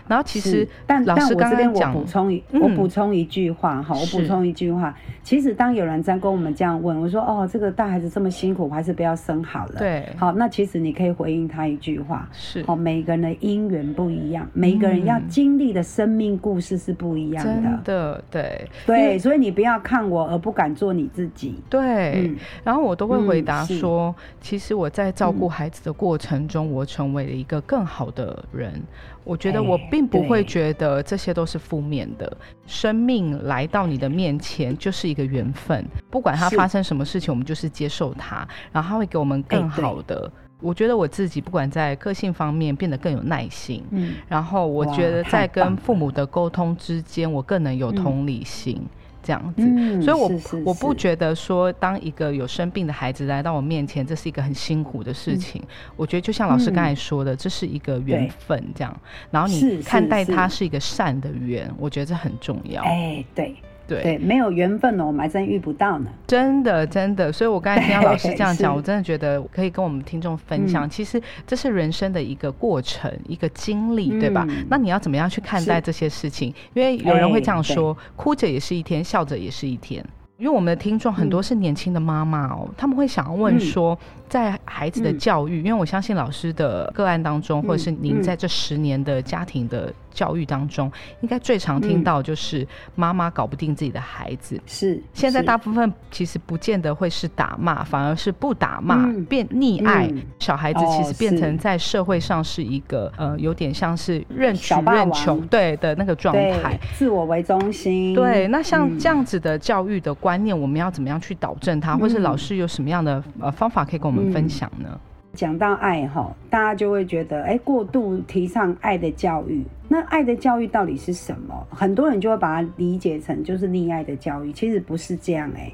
[0.06, 4.94] 然后其实但老师刚刚讲补充一，嗯我补充一句话哈，我补充一句话。
[5.22, 12.28] 其实当有人在跟我们这样问，我说哦，这个大孩子这么辛苦，我还是不要生好了。，对，好，那其实你可以回应他一句话。
[12.32, 17.80] 是哦，每个人的因缘不一样，每一个人要嗯经历的生命故事是不一样真的。
[17.84, 21.56] 的对对，所以你不要看我而不敢做你自己。
[21.68, 22.22] 对。
[22.24, 28.82] 嗯，然后我都会回答说，其实我在照顾嗯孩子的过程中，我成为了一个更好的人。
[29.28, 32.36] 我觉得我哎并不会觉得这些都是负面的。
[32.66, 40.32] 生命来到你的面前就是一个缘分，不管它发生什么事情，我们就是接受它，然后它会给我们更好的。
[40.60, 48.82] 我觉得我自己不管在个性方面变得更有耐心，嗯，然后我觉得在跟父母的沟通之间，我更能有同理心，
[49.28, 49.62] 这样子。
[49.62, 50.30] 嗯所以我，
[50.64, 55.62] 我不觉得说，当一个有生病的孩子来到我面前，这是一个很辛苦的事情。
[55.96, 59.00] 我觉得就像老师刚才说的，这是一个缘分，这样。
[59.30, 62.82] 然后你看待他是它是一个善的缘，我觉得这很重要。
[62.84, 63.54] 哎，对
[63.88, 66.10] 对，对，没有缘分呢，我们还真遇不到呢。
[66.26, 67.32] 真的真的。
[67.32, 74.46] 所以我刚才听到老师这样讲， 我真的觉得可以跟我们听众分享，嗯其实这是人生的一个过程，一个经历，对吧？
[74.48, 76.52] 嗯那你要怎么样去看待这些事情？
[76.74, 80.04] 因为有人会这样哎说，哭着也是一天，笑着也是一天。
[80.36, 83.98] 因为我们的听众很多是年轻的妈妈哦，他们会想要问嗯说，
[84.28, 92.04] 在孩子的嗯教育，因为我相信老师的个案当中，或者是您嗯在这十年的家庭的教育当中，应该最常听嗯。
[92.04, 94.60] 到就是妈妈搞不定自己的孩子。
[94.66, 99.24] 是，现在大部分其实不见得会是打骂，反而是不打骂、嗯。
[99.26, 100.22] 变溺爱、嗯。
[100.40, 106.76] 小孩子，其实哦变成在社会上是一个呃有点像是任取任求对的那个状对态。
[106.94, 108.12] 自我为中心。
[108.12, 108.98] 对，那像嗯。
[108.98, 114.98] 这样子的教育的观念，我们要怎么样去导正它，或是嗯老师有什么样的呃方法可以跟我们分享呢？
[115.34, 119.64] 讲到爱哈，大家就会觉得，哎，过度提倡爱的教育。
[119.88, 121.66] 那爱的教育到底是什么？
[121.70, 125.72] 很多人就会把它理解成就是溺爱的教育，其实不是这样哎。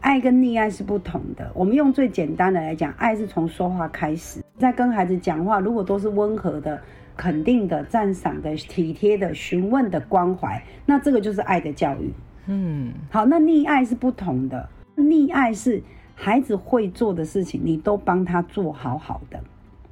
[0.00, 1.50] 爱跟溺爱是不同的。
[1.54, 6.78] 我们用最简单的来讲，爱是从说话开始，在跟孩子讲话，如果都是温和的、
[7.16, 12.12] 肯定的、赞赏的、体贴的、询问的关怀，那这个就是爱的教育。
[12.46, 15.82] 嗯，好，那溺爱是不同的，溺爱是
[16.14, 19.38] 孩子会做的事情，你都帮他做好好的。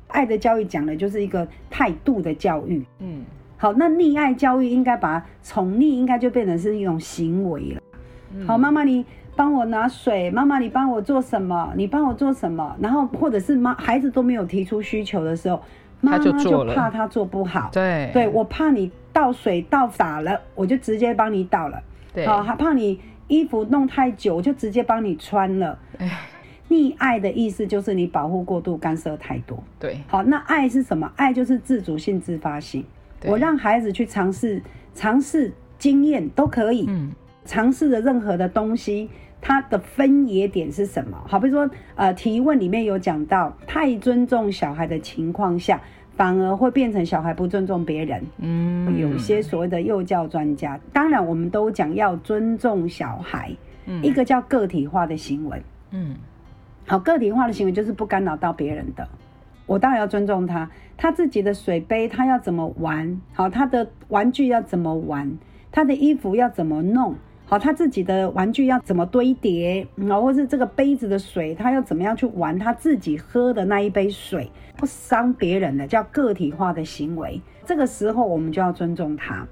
[0.09, 2.85] 爱的教育讲的就是一个态度的教育。
[2.99, 3.23] 嗯
[3.57, 7.81] 好，那溺爱教育应该把它宠溺，应该就变成是一种行为了。
[8.35, 9.05] 嗯好，妈妈你
[9.37, 11.73] 帮我拿水，妈妈你帮我做什么？
[11.77, 12.77] 你帮我做什么？
[12.81, 15.63] 然后或者是妈孩子都没有提出需求的时候，
[16.01, 17.71] 妈妈就怕他做不好。
[17.73, 21.81] 对对，我怕你倒水倒洒了，我就直接帮你倒了。
[22.13, 23.01] 对，好，还怕你
[23.33, 25.79] 衣服弄太久，我就直接帮你穿了。
[25.99, 26.11] 哎
[26.69, 29.63] 溺爱的意思就是你保护过度，干涉太多。
[29.79, 31.11] 对，好，那爱是什么？
[31.17, 32.83] 爱就是自主性、自发性。
[33.25, 34.63] 我让孩子去尝试，
[34.95, 37.13] 尝试经验都可以，嗯
[37.45, 41.23] 尝试的任何的东西，它的分野点是什么？
[41.27, 45.79] 好，比如说，呃，提问里面有讲到，太尊重小孩的情况下，
[46.17, 48.23] 反而会变成小孩不尊重别人。
[48.39, 53.51] 嗯，有些所谓的幼教专家，当然我们都讲要尊重小孩，
[53.87, 55.63] 嗯一个叫个体化的行为。
[55.91, 56.17] 嗯
[56.87, 59.09] 好，个体化的行为就是不干扰到别人的。
[59.67, 65.39] 我当然要尊重他，他自己的水杯他要怎么玩，好，他的玩具要怎么玩，
[65.71, 77.41] 他的衣服要怎么弄，好，他自己的玩具要怎么堆叠，嗯或是这个杯子的水他要怎么样去玩他自己喝的那一杯水，不伤别人的叫个体化的行为。
[77.67, 79.47] 这个时候我们就要尊重他。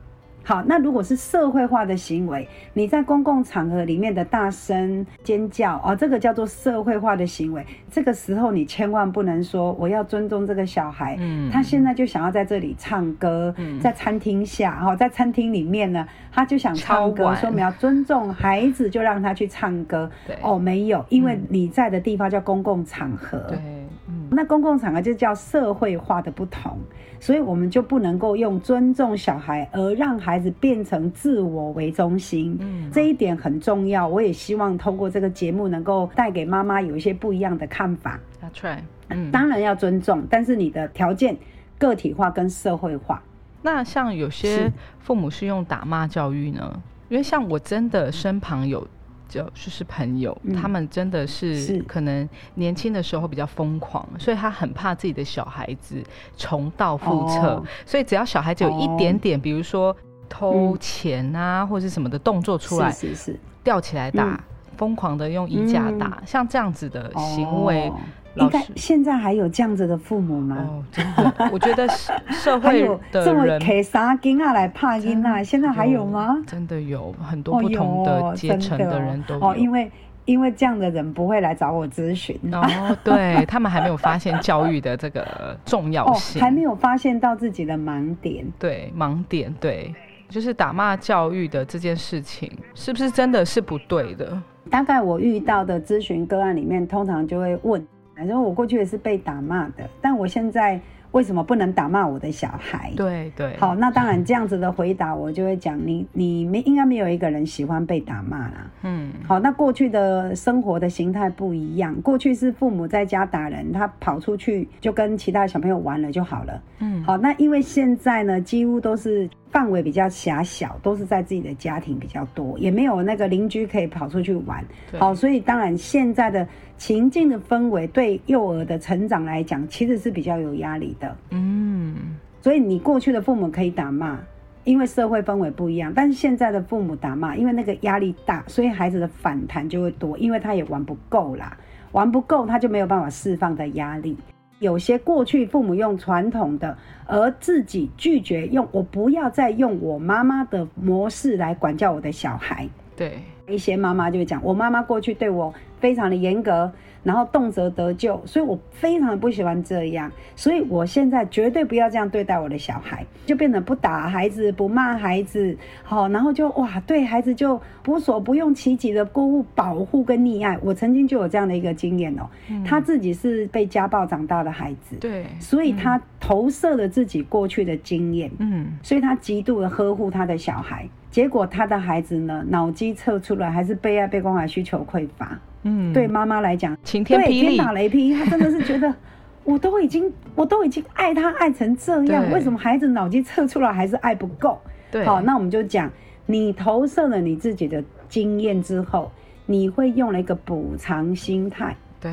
[0.50, 7.64] 好，那如果是社会化的行为，你在公共场合里面的大声尖叫哦，这个叫做社会化的行为。
[7.88, 11.48] 这个时候你千万不能说我要尊重这个小孩，嗯。
[11.52, 20.10] 他现在就想要在这里唱歌，在餐厅下哈、哦，在餐厅里面呢，他就想唱歌，说我们要尊重孩子，就让他去唱歌。
[20.26, 20.36] 对。
[20.42, 23.86] 哦，没有，因为你在的地方叫公共场合，对，嗯，
[24.30, 26.78] 那公共场合就叫社会化的不同，
[27.18, 32.56] 所以我们就不能够用尊重小孩而让孩子变成自我为中心。
[32.60, 34.06] 嗯这一点很重要。
[34.06, 38.20] 我也希望通过这个节目能够带给妈妈有一些不一样的看法。
[38.40, 41.36] That's right，嗯，当然要尊重，但是你的条件
[41.76, 43.22] 个体化跟社会化。
[43.62, 46.82] 那像有些父母是用打骂教育呢？
[47.08, 48.86] 因为像我真的身旁有。
[49.30, 50.54] 就就是朋友，嗯。
[50.54, 51.82] 他们真的是是。
[51.84, 56.02] 可能年轻的时候比较疯狂，所以他很怕自己的小孩子
[56.36, 57.64] 重蹈覆辙，哦。
[57.86, 59.96] 所以只要小孩子有一点点，比如说
[60.28, 64.38] 偷钱啊、或者是什么的动作出来，是是是，吊起来打嗯，
[64.76, 67.96] 疯、狂的用衣架打，像这样子的行为，哦
[68.36, 70.56] 应该现在还有这样子的父母吗？
[70.60, 75.42] 哦，真的，我觉得 社社会还有的这么人给啥金啊来怕金啊？
[75.42, 76.36] 现在还有吗？
[76.46, 79.40] 真的有很多不同的阶层的人都有。
[79.44, 79.90] 哦，因为
[80.26, 82.38] 因为这样的人不会来找我咨询。
[82.52, 88.46] 哦，对他们还没有发现教育的这个重要 哦，性，还没有发现到自己的盲点。
[88.58, 89.92] 对盲点，对，
[90.28, 94.40] 就是打骂教育的这件事情，是不是真的是不对的？
[94.70, 97.84] 大概我遇到的咨询个案里面，通常就会问，
[98.20, 100.78] 反正我过去也是被打骂的，但我现在
[101.12, 102.92] 为什么不能打骂我的小孩？
[102.94, 108.70] 对对，好，那当然这样子的回答，我就会讲你你没应该没有一个人喜欢被打骂啦。
[108.82, 116.62] 嗯，好，那过去的生活的形态不一样，过去是父母在家打人，他跑出去就跟其他小朋友玩了就好了。
[116.80, 124.62] 嗯，好，那因为现在呢，几乎都是范围比较狭小，都是在自己的家庭比较多，也没有那个邻居可以跑出去玩。
[124.98, 126.46] 好，所以当然现在的
[126.80, 131.14] 情境的氛围对幼儿的成长来讲，其实是比较有压力的。
[131.28, 134.18] 嗯，所以你过去的父母可以打骂，
[134.64, 141.54] 因为社会氛围不一样，但是现在的父母打骂，因为那个压力大，所以孩子的反弹就会多，因为他也玩不够啦，
[141.92, 144.16] 玩不够他就没有办法释放的压力。
[144.58, 152.66] 有些过去父母用传统的，而自己拒绝用，我不要再用我妈妈的模式来管教我的小孩。
[152.96, 153.18] 对，
[153.50, 170.58] 一些妈妈就会讲，我妈妈过去对我非常的严格，然后动辄得救，所以我非常的不喜欢这样，所以我现在绝对不要这样对待我的小孩，就变得不打孩子，不骂孩子，好，然后就哇，对孩子就无所不用其极的过户保护跟溺爱。
[170.62, 172.28] 我曾经就有这样的一个经验哦，
[172.64, 185.38] 他自己是被家暴长大的孩子，对，所以他投射了自己过去的经验，嗯，所以他极度的呵护他的小孩，结果他的孩子呢，脑机测出来还是被爱、被关怀需求匮乏。
[185.62, 188.94] 嗯，对妈妈来讲，晴天对霹雳天打雷劈，她真的是觉得，
[189.44, 194.58] 我都已经，我都已经爱他爱成这样，为什么孩子脑筋测出来还是爱不够？
[194.90, 195.90] 对，好，那我们就讲，
[196.26, 199.10] 你投射了你自己的经验之后，
[199.46, 201.76] 你会用了一个补偿心态。
[202.00, 202.12] 对，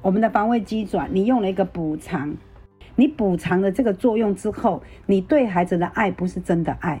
[0.00, 2.32] 我们的防卫机转，你用了一个补偿，
[2.94, 7.00] 你补偿了这个作用之后，你对孩子的爱不是真的爱，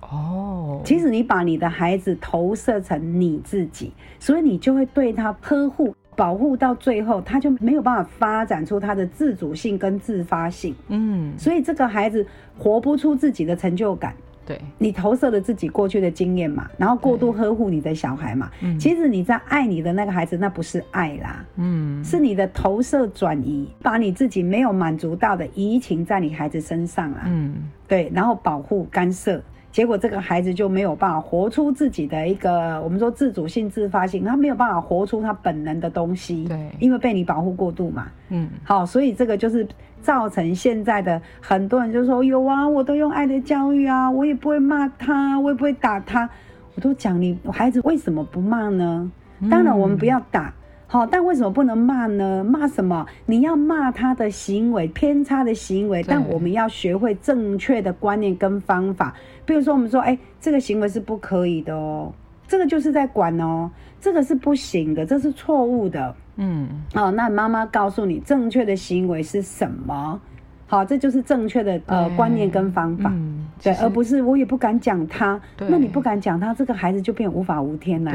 [0.00, 12.26] 哦，其实你把你的孩子投射成你自己，所以你就会对他呵护、保护到最后，他就没有办法发展出他的自主性跟自发性，嗯，所以这个孩子
[12.58, 14.14] 活不出自己的成就感。
[14.46, 18.76] 对，你投射了自己过去的经验嘛，然后过度呵护你的小孩嘛，嗯。
[18.80, 27.20] 其实你在爱你的那个孩子，那不是爱啦，嗯，是你的投射转移，把你自己没有满足到的移情在你孩子身上啦。
[27.26, 27.54] 嗯，
[27.86, 29.40] 对，然后保护干涉，
[29.72, 38.08] 结果这个孩子就没有办法活出自己的一个我们说自主性、自发性，他没有办法活出他本能的东西，对因为被你保护过度嘛。
[38.30, 39.66] 嗯，好，所以这个就是
[40.02, 46.28] 造成现在的很多人就说有啊，我都用爱的教育啊，我也不会骂他，我也不会打他，
[46.74, 49.10] 我都讲你孩子为什么不骂呢？
[49.50, 50.52] 当然我们不要打。
[50.92, 52.42] 好，但为什么不能骂呢？
[52.42, 53.06] 骂什么？
[53.24, 59.14] 你要骂他的行为偏差的行为，但我们要学会正确的观念跟方法。
[59.46, 62.12] 比如说，我们说，哎、这个行为是不可以的哦，
[62.48, 66.12] 这个就是在管哦，这个是不行的，这是错误的。
[66.34, 70.20] 嗯，哦，那妈妈告诉你正确的行为是什么？
[70.66, 75.40] 好，这就是正确的呃观念跟方法，嗯，对，而不是我也不敢讲他。
[75.56, 78.12] 对那你不敢讲他，这个孩子就变无法无天了。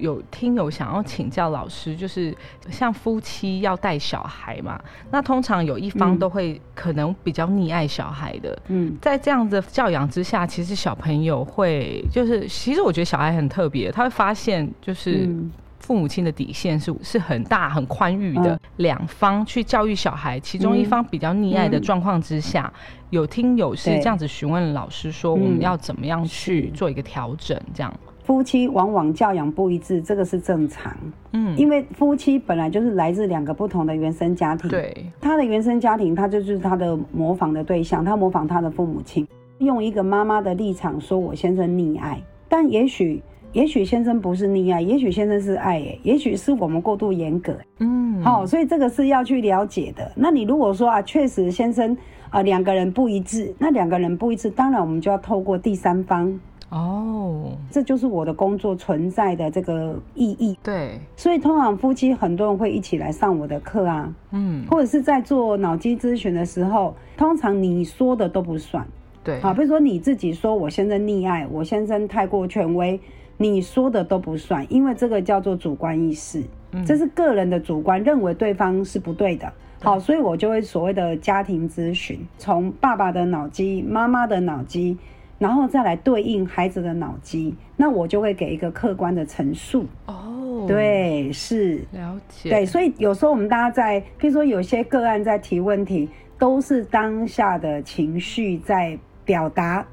[0.00, 2.36] 对，有听友想要请教老师，就是
[2.70, 6.18] 像夫妻要带小孩嘛，那通常有一方嗯。
[6.18, 15.26] 都会可能比较溺爱小孩的，嗯，在这样的教养之下，其实小朋友会就是，其实我觉得小孩很特别，他会发现就是。
[15.26, 15.50] 嗯。
[15.80, 22.70] 父母亲的底线是是很大、很宽裕的嗯，两、方去教育小孩，其中一方比较溺爱的嗯状况之下，
[23.08, 23.98] 有听友是对。
[23.98, 25.40] 这样子询问老师说，嗯。
[25.40, 27.58] 我们要怎么样去做一个调整？
[27.74, 27.92] 这样，
[28.22, 30.94] 夫妻往往教养不一致，这个是正常，
[31.32, 39.26] 嗯，因为夫妻本来就是来自两个不同的原生家庭。，对，他的原生家庭，他就是他的模仿的对象，他模仿他的父母亲，
[39.58, 43.22] 用一个妈妈的立场说我先生溺爱，但也许。
[43.52, 50.08] 也许先生不是溺爱，也许先生是爱，耶，也许是我们过度严格，嗯，好、所以这个是要去了解的。
[50.14, 51.96] 那你如果说啊，确实先生
[52.28, 56.32] 啊两个人不一致，那两个人不一致，当然我们就要透过第三方，
[56.70, 60.56] 哦，这就是我的工作存在的这个意义。
[60.62, 68.86] 对，所以通常夫妻很多人会一起来上我的课啊，嗯，或者是在做脑机咨询的时候，通常你说的都不算。
[69.22, 72.98] 对，好，比如说你自己说我先生溺爱，我先生太过权威，
[73.36, 76.42] 你说的都不算，因为这个叫做主观意识，
[76.72, 76.86] 嗯。
[76.86, 79.52] 这是个人的主观认为对方是不对的。
[79.82, 84.96] 好，所以我就会所谓的家庭咨询，从爸爸的脑机、妈妈的脑机，
[85.40, 89.86] 然后再来对应孩子的脑机，那我就会给一个客观的陈述。
[90.04, 99.86] 哦，，对，是，了解，对，所以有时候我们大家在，譬如说有些个案在提问题，都是当下的情绪在表达、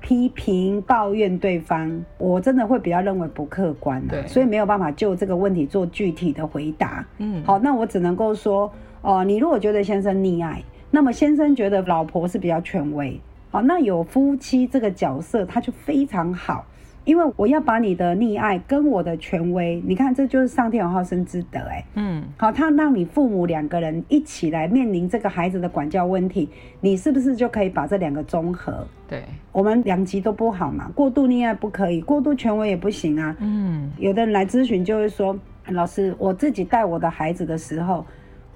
[0.00, 7.06] 批评、抱怨对方，我真的会比较认为不客观对，所以没有办法就这个问题做具体的回答。
[7.18, 8.72] 嗯，好，那我只能够说，
[9.02, 10.60] 哦、你如果觉得先生溺爱，
[10.90, 13.20] 那么先生觉得老婆是比较权威，
[13.50, 16.64] 好，那有夫妻这个角色，他就非常好，
[17.04, 26.48] 因为我要把你的溺爱跟我的权威，你看这就是上天有好生之德，哎，嗯，好，他让你父母两个人一起来面临这个孩子的管教问题，
[26.80, 28.86] 你是不是就可以把这两个综合？
[29.08, 33.34] 对，我们两极都不好嘛，过度溺爱不可以，过度权威也不行啊。
[33.40, 35.36] 嗯，有的人来咨询就会说，
[35.70, 38.06] 老师，我自己带我的孩子的时候，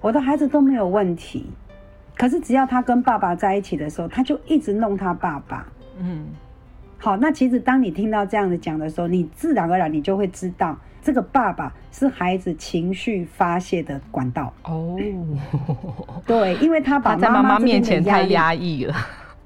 [0.00, 1.50] 我的孩子都没有问题，
[2.16, 5.66] 可是只要他跟爸爸在一起的时候，他就一直弄他爸爸。
[5.98, 6.26] 嗯，
[6.98, 14.52] 好，那其实当你听到这样子讲的时候，你自然而然你就会知道，这个爸爸是孩子情绪发泄的管道。
[14.64, 14.96] 哦，
[16.26, 18.94] 对，因为他把他在妈妈面前太压抑了，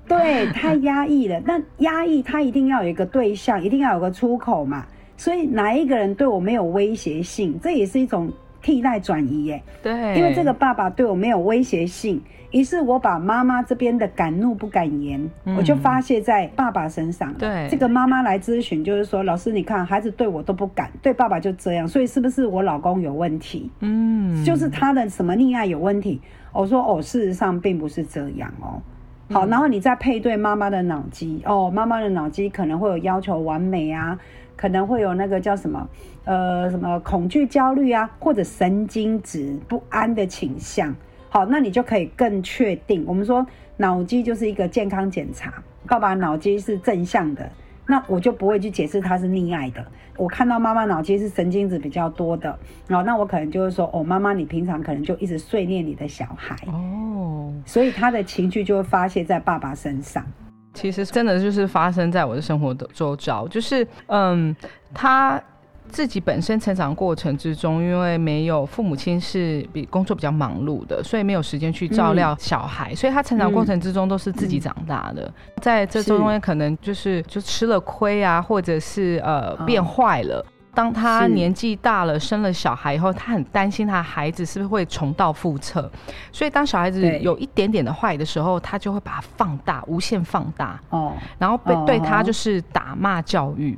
[0.06, 1.40] 对，太压抑了。
[1.44, 4.86] 那压抑他一定要有一个对象，一定要有个出口嘛。
[5.16, 8.30] 所以哪一个人对我没有威胁性，这也是一种
[8.68, 9.62] 替代转移耶。
[9.82, 17.32] 对，因为这个爸爸对我没有威胁性，于是我把妈妈这边的敢怒不敢言，嗯我就发泄在爸爸身上。
[17.38, 23.70] 对这个妈妈来咨询，就是说，老师你看孩子对我都不敢，对爸爸就这样，所以是不是我老公有问题？
[23.80, 26.20] 嗯，就是他的什么溺爱有问题。
[26.52, 28.82] 我说哦，事实上并不是这样哦。
[29.30, 34.18] 好，然后你再配对妈妈的脑机哦，妈妈的脑机可能会有要求完美啊，
[34.58, 35.88] 可能会有那个叫什么
[36.24, 40.94] 呃什么恐惧、焦虑啊，或者神经质不安的倾向。
[41.30, 43.04] 好，那你就可以更确定。
[43.06, 43.46] 我们说
[43.76, 47.48] 脑机就是一个健康检查，爸爸脑机是正向的，
[47.86, 49.86] 那我就不会去解释他是溺爱的。
[50.16, 60.26] 我看到妈妈脑机是神经质比较多的，然后那我可能就会说，哦，妈妈你平常可能就一直碎念你的小孩，哦，所以他的情绪就会发泄在爸爸身上。
[60.78, 64.54] 其实真的就是发生在我的生活的周遭，就是嗯，
[64.94, 65.42] 他
[65.90, 76.08] 自己本身成长过程之中，因为没有父母亲是比工作比较忙碌的，所以没有时间去照料小孩，所以他成长过程之中都是自己长大的，在这是。
[76.08, 80.44] 中间可能就是就吃了亏啊，或者是呃哦变坏了。
[80.78, 85.90] 当他年纪大了，生了小孩以后，他很担心他孩子是不是会重蹈覆辙，
[86.30, 91.82] 所以当小孩子有一点点的坏的时候，他就会把它放大，无限放大，哦，然后被哦。
[91.84, 93.76] 对他就是打骂教育。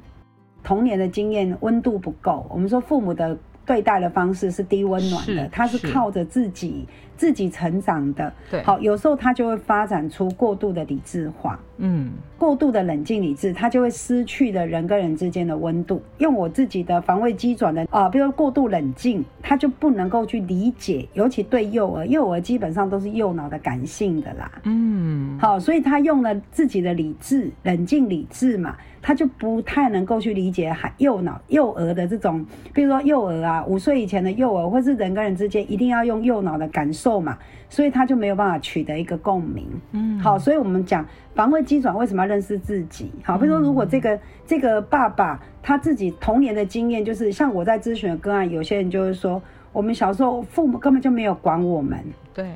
[0.63, 3.35] 童年的经验温度不够，我们说父母的
[3.71, 6.85] 对待的方式是低温暖的，他是是靠着自己
[7.17, 8.33] 自己成长的。
[8.51, 11.57] 对，好，有时候他就会发展出过度的理智化。
[11.79, 16.03] 嗯，过度的冷静理智，他就会失去了人跟人之间的温度。
[16.19, 24.51] 用我自己的防卫机转的啊、比如说过度冷静，他就不能够去理解，尤其对幼儿，幼儿基本上都是右脑的感性的啦。
[24.65, 37.39] 嗯，好，所以他用了自己的理智，冷静理智嘛，他就不太能够去理解孩右脑幼儿的这种，比如说幼儿啊，五岁以前的幼儿，或是人跟人之间一定要用右脑的感受受嘛，
[37.71, 39.67] 所以他就没有办法取得一个共鸣。
[39.93, 41.03] 嗯，好，所以我们讲
[41.35, 43.11] 防卫机转为什么要认识自己？
[43.25, 49.41] 好，比如说如果这个、这个爸爸他自己童年的经验，就是像我在咨询的个案，有些人就是说，
[49.73, 51.99] 我们小时候父母根本就没有管我们，
[52.35, 52.53] 对，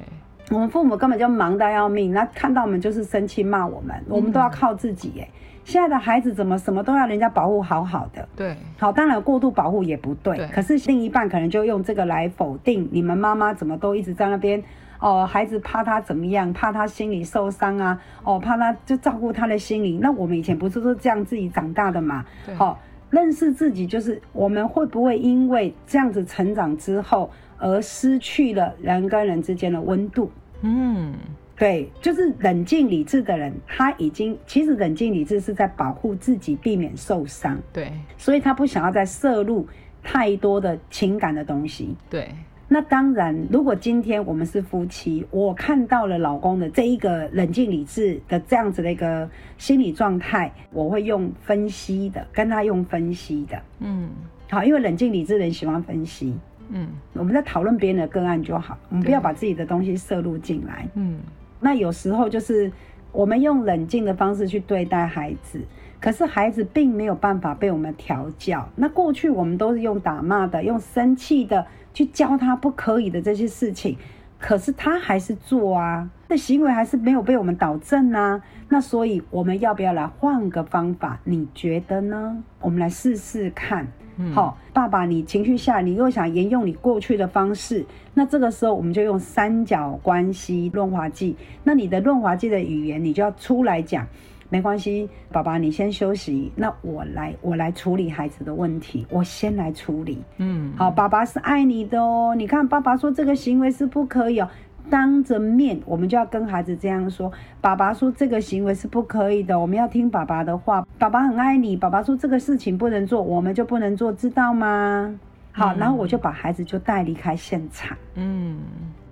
[0.50, 5.28] 我们父母根本就忙得要命，那看到我们就是生气骂我们，我们都要靠自己哎。
[5.64, 8.28] 现在的孩子怎么什么都要人家保护好好的？
[8.36, 10.36] 对，好，当然过度保护也不对。
[10.36, 14.62] 对可是另一半可能就用这个来否定你们妈妈怎么都一直在那边
[15.00, 20.00] 哦，孩子怕他怎么样，怕他心理受伤啊，哦，怕他就照顾他的心灵。
[20.00, 22.24] 那我们以前不是都这样自己长大的嘛？
[22.46, 22.78] 对好、
[23.10, 30.30] 认识自己就是我们会不会因为这样子成长之后而失去了人跟人之间的温度？
[30.62, 31.12] 嗯，
[31.56, 37.58] 对，就是冷静理智的人，他已经其实冷静理智是在保护自己，避免受伤。
[37.72, 39.66] 对，所以他不想要再摄入
[40.02, 41.94] 太多的情感的东西。
[42.10, 42.28] 对，
[42.66, 53.62] 那当然，如果今天我们是夫妻，我看到了老公的这一个冷静理智的这样子的一个心理状态，我会用分析的，跟他用分析的。
[53.78, 54.10] 嗯
[54.50, 56.34] 好，因为冷静理智的人喜欢分析，
[56.68, 60.86] 嗯我们在讨论别人的个案就好，我们不要把自己的东西摄入进来。
[60.94, 61.18] 嗯，
[61.64, 62.70] 那有时候就是
[63.10, 65.62] 我们用冷静的方式去对待孩子，
[65.98, 68.68] 可是孩子并没有办法被我们调教。
[68.76, 73.96] 那过去我们都是用打骂的、用生气的去教他不可以的这些事情，
[74.38, 78.42] 可是他还是做啊，那行为还是没有被我们导正啊。
[78.68, 81.18] 那所以我们要不要来换个方法？
[81.24, 82.44] 你觉得呢？
[82.60, 83.88] 我们来试试看。
[84.32, 87.84] 好、爸爸，你情绪下，你又想沿用你过去的方式，
[88.14, 91.36] 那这个时候我们就用三角关系润滑剂。
[91.62, 94.06] 那你的润滑剂的语言，你就要出来讲，
[94.48, 100.22] 没关系，爸爸你先休息，那我来我来处理孩子的问题，我先来处理。
[100.38, 102.34] 嗯，好，爸爸是爱你的哦。
[102.36, 104.48] 你看，爸爸说这个行为是不可以哦。
[104.90, 110.86] 当着面，我们就要跟孩子这样说：爸爸说这个行为是不可以的，我们要听爸爸的话。
[110.98, 115.18] 爸爸很爱你，爸爸说这个事情不能做，我们就不能做，知道吗？
[115.52, 117.96] 好，然后我就把孩子就带离开现场。
[118.16, 118.58] 嗯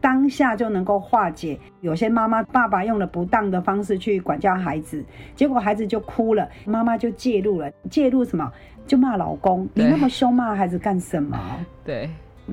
[0.01, 1.57] 当下就能够化解。
[1.81, 5.05] 有些妈妈、爸爸用了不当的方式去管教孩子，
[5.37, 7.71] 结果孩子就哭了，妈妈就介入了。
[7.89, 8.53] 介入什么？
[8.85, 11.39] 就骂老公，你那么凶骂孩子干什么？
[11.85, 12.11] 对，然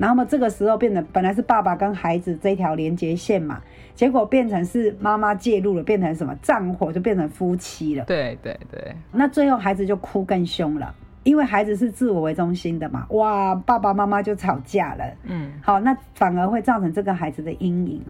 [0.08, 3.60] 后么这个时候变得本来是爸爸跟孩子这条连接线嘛，
[3.94, 8.04] 结果变成是妈妈介入了，变成什么战火，就变成夫妻了。
[8.04, 15.04] 对对对，那最后孩子就哭更凶了，因为孩子是自我为中心的嘛，哇，爸爸妈妈就吵架了。
[15.24, 15.52] 嗯。
[15.60, 18.02] 好，那反而会造成这个孩子的阴影。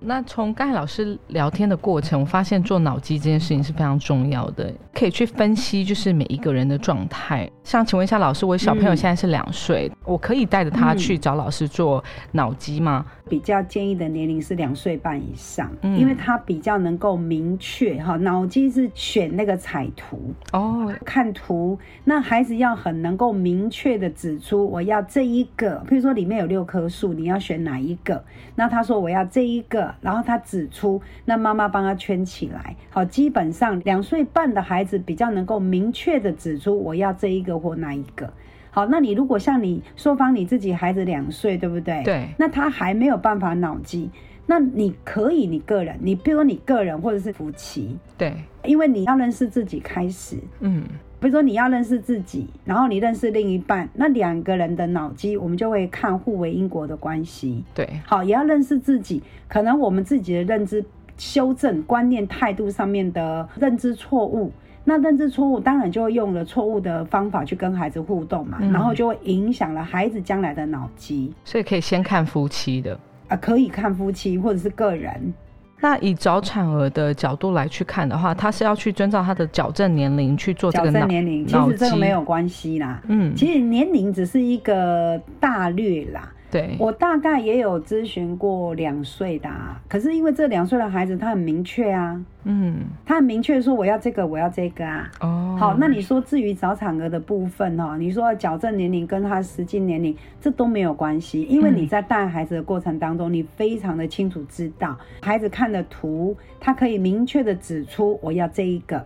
[0.00, 7.50] 那从刚才老师聊天的过程，我发现做脑机这件事情是非常重要的，可以去分析就是每一个人的状态。
[7.64, 13.04] 像请问一下老师，我小朋友嗯现在是两岁，我可以带着他嗯去找老师做脑机吗？
[13.28, 28.24] 比较建议的年龄是两岁半以上，嗯因为他比较能够明确哈，脑机是选那个彩图，哦，看图，那孩子要很能够明确的指出我要这一个，譬如说里面有六棵树，你要选哪一个？
[28.54, 32.76] 那他说我要这一个，然后他指出，那妈妈帮他圈起来。
[32.90, 38.32] 好，基本上两岁半的孩子比较能够明确的指出我要这一个或那一个。
[38.70, 42.02] 好，那你如果像你说方你自己孩子两岁，对不对？
[42.04, 44.10] 对那他还没有办法脑机，
[44.46, 48.34] 那你可以你个人，你比如说你个人或者是夫妻，对，
[48.64, 50.84] 因为你要认识自己开始，嗯，
[51.20, 57.64] 比如说你要认识自己，然后你认识另一半，那两个人的脑机，我们就会看互为因果的关系。
[57.74, 60.84] 对，好，也要认识自己，可能我们自己的认知
[61.16, 64.52] 修正、观念、态度上面的认知错误。
[64.84, 72.98] 那认知错误，当然就会用了错误的方法去跟孩子互动嘛，嗯然后就会影响了孩子将来的脑机所以可以先看夫妻的。
[73.26, 75.34] 啊，可以看夫妻或者是个人。
[75.80, 83.00] 那以早产儿的角度来去看的话，他是要去遵照他的矫正年龄去做这矫个年龄，其脑实这个机没有关系啦。
[83.06, 86.32] 嗯，其实年龄只是一个大略啦。
[86.50, 95.10] 对，我大概也有咨询过两岁的、啊，可是因为这两岁的孩子他很明确啊，嗯，他很明确说我要这个，我要这个啊。
[95.20, 109.04] 哦，好，那你说至于早产儿的部分哈、哦，你说矫正年龄跟他实际年龄这都没有关系，因为嗯你在带孩子的过程当中，你非常的清楚知道孩子看的图，他可以明确的指出我要这一个，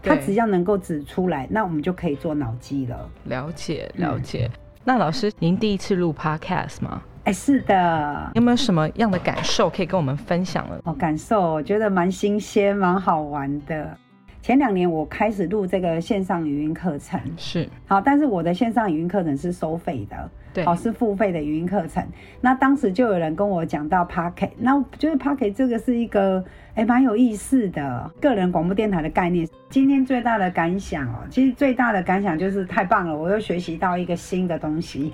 [0.00, 3.10] 他只要能够指出来，那我们就可以做脑机了。
[3.24, 4.48] 了解嗯了解。
[4.84, 7.00] 那老师，您第一次录 podcast 吗？
[7.22, 10.80] 哎，是的，有没有什么样的感受可以跟我们分享了？
[10.84, 13.96] 哦，感受我觉得蛮新鲜、蛮好玩的。
[14.40, 22.04] 前两年我开始录这个线上语音课程，是好，但是我的线上语音课程是收费的，对好是付费的语音课程。
[22.40, 26.44] 那当时就有人跟我讲到 Pocket，那我觉得 Pocket 这个是一个
[26.74, 29.46] 哎蛮有意思的个人广播电台的概念。
[29.68, 35.12] 今天最大的感想哦，其实最大的感想就是太棒了，我又学习到一个新的东西。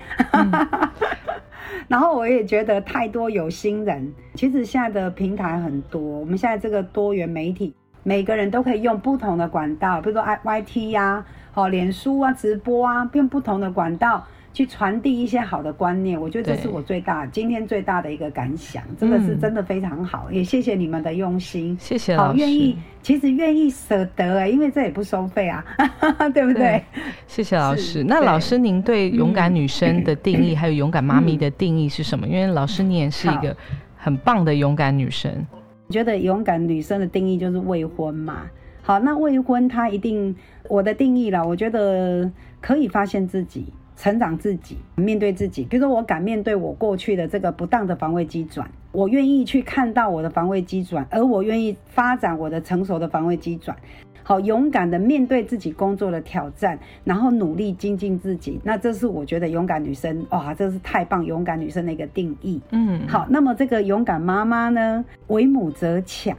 [1.89, 16.19] 然后我也觉得太多有心人，其实现在的平台很多，我们现在这个多元媒体，每个人都可以用不同的管道，比如说 I Y T 呀、好脸书啊、直播啊，用不同的管道去传递一些好的观念。
[16.19, 21.77] 我觉得这是我最大今天最大的一个感想，真的是嗯真的非常好，也谢谢你们的用心。
[21.79, 25.63] 谢谢老好，师，愿意，其实愿意舍得哎、因为这也不收费啊，
[26.33, 26.83] 对不对？
[27.27, 28.03] 谢谢老师。
[28.03, 32.27] 那老师，您对勇敢女生的定义，还有勇敢妈咪嗯的定义是什么？
[32.27, 33.55] 因为老师你也是一个
[33.95, 35.31] 很棒的勇敢女生。
[35.87, 38.43] 我觉得勇敢女生的定义就是未婚嘛。
[38.81, 40.35] 好，那未婚她一定
[40.67, 42.29] 我的定义啦，我觉得
[42.61, 45.65] 可以发现自己、成长自己、面对自己。
[45.65, 53.75] 比如说，我敢面对我过去的这个不当的防卫机转，我愿意去看到我的防卫机转，而我愿意发展我的成熟的防卫机转。
[54.23, 58.57] 好，勇敢的面对自己工作的挑战，然后努力精进自己。
[58.63, 62.61] 那这是我觉得勇敢女生哇，这是太棒，勇敢女生的一个定义。
[62.71, 66.37] 嗯，好，那么这个勇敢妈妈呢，为母则强。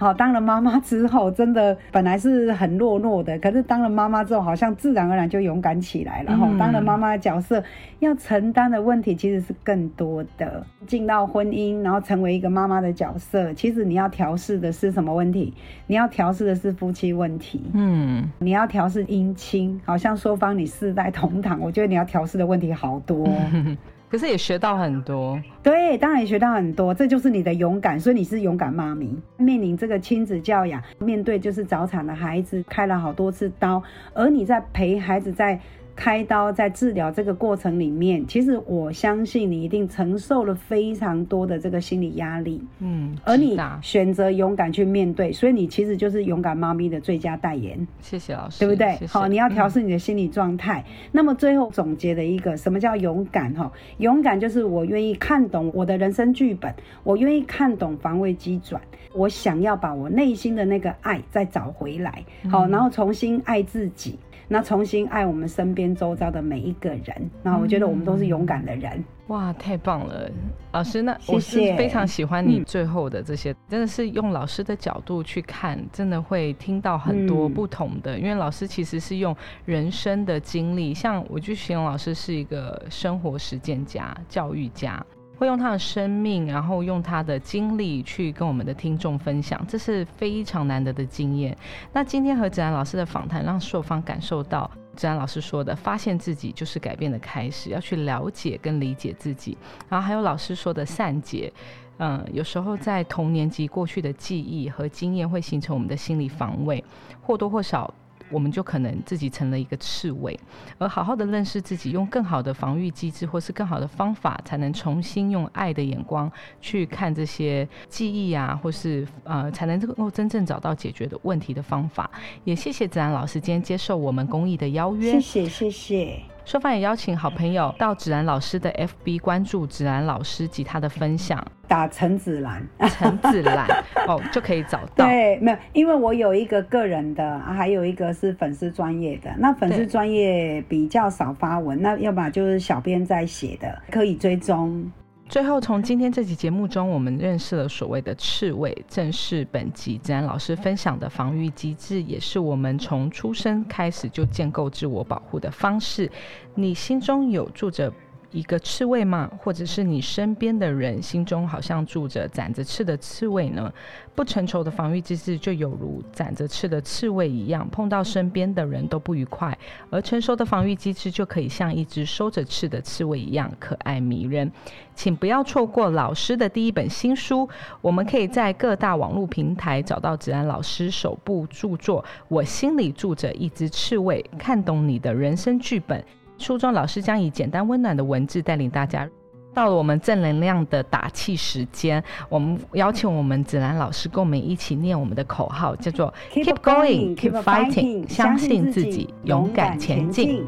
[0.00, 6.34] 好，当了妈妈之后，真的本来是很懦弱的，可是当了妈妈之后，好像自然而然就勇敢起来了。
[6.34, 7.62] 哈、嗯当了妈妈的角色，
[7.98, 10.64] 要承担的问题其实是更多的。
[10.86, 15.52] 进到婚姻，然后成为一个妈妈的角色，其实你要调试的是什么问题？
[15.86, 17.60] 你要调试的是夫妻问题。
[17.74, 23.28] 嗯，你要调试姻亲，好像说方你世代同堂，我觉得你要调试的问题好多。
[24.10, 25.40] 可是也学到很多。
[25.62, 29.16] 对，当然也学到很多，这就是你的勇敢，所以你是勇敢妈咪。
[29.36, 33.82] 面临这个亲子教养，面对就是早产的孩子，开了好多次刀，
[34.12, 35.60] 而你在陪孩子在
[36.00, 47.86] 开刀、在治疗这个过程里面，其实我相信你一定承受了非常多的这个心理压力，嗯，而你选择勇敢去面对，所以你其实就是勇敢妈咪的最佳代言。
[48.00, 49.00] 谢谢老师，对不对谢？
[49.00, 50.82] 谢好，你要调嗯试你的心理状态。
[51.12, 53.52] 那么最后总结的一个，什么叫勇敢？
[53.52, 56.74] 哈，勇敢就是我愿意看懂我的人生剧本，
[57.04, 58.80] 我愿意看懂防卫机转，
[59.12, 64.18] 我想要把我内心的那个爱再找回来，好，嗯然后重新爱自己。
[64.52, 69.02] 那重新爱我们身边周遭的每一个人，那我觉得我们都是勇敢的人。
[69.28, 70.28] 哇，太棒了，
[70.72, 78.18] 老师，那谢我是谢非常喜欢你嗯最后的这些，真的是用老师的角度去看，真的会听到很多嗯不同的。
[78.18, 79.34] 因为老师其实是用
[79.64, 85.00] 人生的经历，像我就形容老师是一个生活实践家、教育家。
[85.40, 91.56] 会用他的生命，然后用他的经历去跟我们的听众分享，这是非常难得的经验。
[91.94, 99.56] 那今天和子安老师的访谈，让硕方感受到子安老师说的，发现自己就是改变的开始，要去了解跟理解自己。
[99.88, 101.50] 然后还有老师说的善解，
[101.96, 106.84] 嗯，有时候在童年及过去的记忆和经验会形成我们的心理防卫，
[107.22, 107.90] 或多或少。
[108.30, 110.38] 我们就可能自己成了一个刺猬，
[110.78, 122.10] 而好好的认识自己，用更好的防御机制或是更好的方法，才能重新用爱的眼光去看这些记忆啊，或是呃，才能能够真正找到解决的问题的方法。
[122.44, 126.29] 也谢谢子安老师今天接受我们公益的邀约，谢谢，谢谢。
[126.50, 132.60] 说法也邀请好朋友到芷然老师的 FB 关注芷然老师及他的分享，打陈芷兰。
[132.88, 133.68] 陈芷兰
[134.08, 135.06] 哦就可以找到。
[135.06, 139.30] 对，没有，因为我有一个个人的，啊还有一个是粉丝专业的。
[139.38, 144.90] 那粉丝对专业比较少发文，那要么就是小编在写的，可以追踪。
[145.30, 156.10] 最后，从今天这期节目中，我们认识了所谓的刺猬，正是本集子安老师分享的防御机制，也是我们从出生开始就建构自我保护的方式。
[156.56, 157.92] 你心中有住着
[158.30, 159.30] 一个刺猬吗？
[159.38, 163.72] 或者是你身边的人心中好像住着长着刺的刺猬呢？
[164.14, 169.52] 不成熟的防御机制就有如长着刺的刺猬一样，碰到身边的人都不愉快；
[169.90, 174.50] 而成熟的防御机制就可以像一只收着刺的刺猬一样可爱迷人。
[174.94, 177.48] 请不要错过老师的第一本新书，
[177.80, 186.04] 我们可以在各大网络平台找到子安老师首部著作《我心里住着一只刺猬》，看懂你的人生剧本。
[186.40, 189.08] 书中老师将以简单温暖的文字带领大家。
[189.52, 200.46] 到了我们正能量的打气时间，我们邀请我们子兰老师跟我们一起念我们的口号，叫做 Keep going, keep fighting，fighting，相信信自己，勇敢前进。。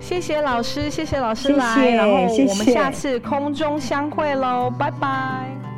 [0.00, 5.73] 谢谢老师，谢谢老师谢来，谢然后我们下次空中相会喽，拜拜。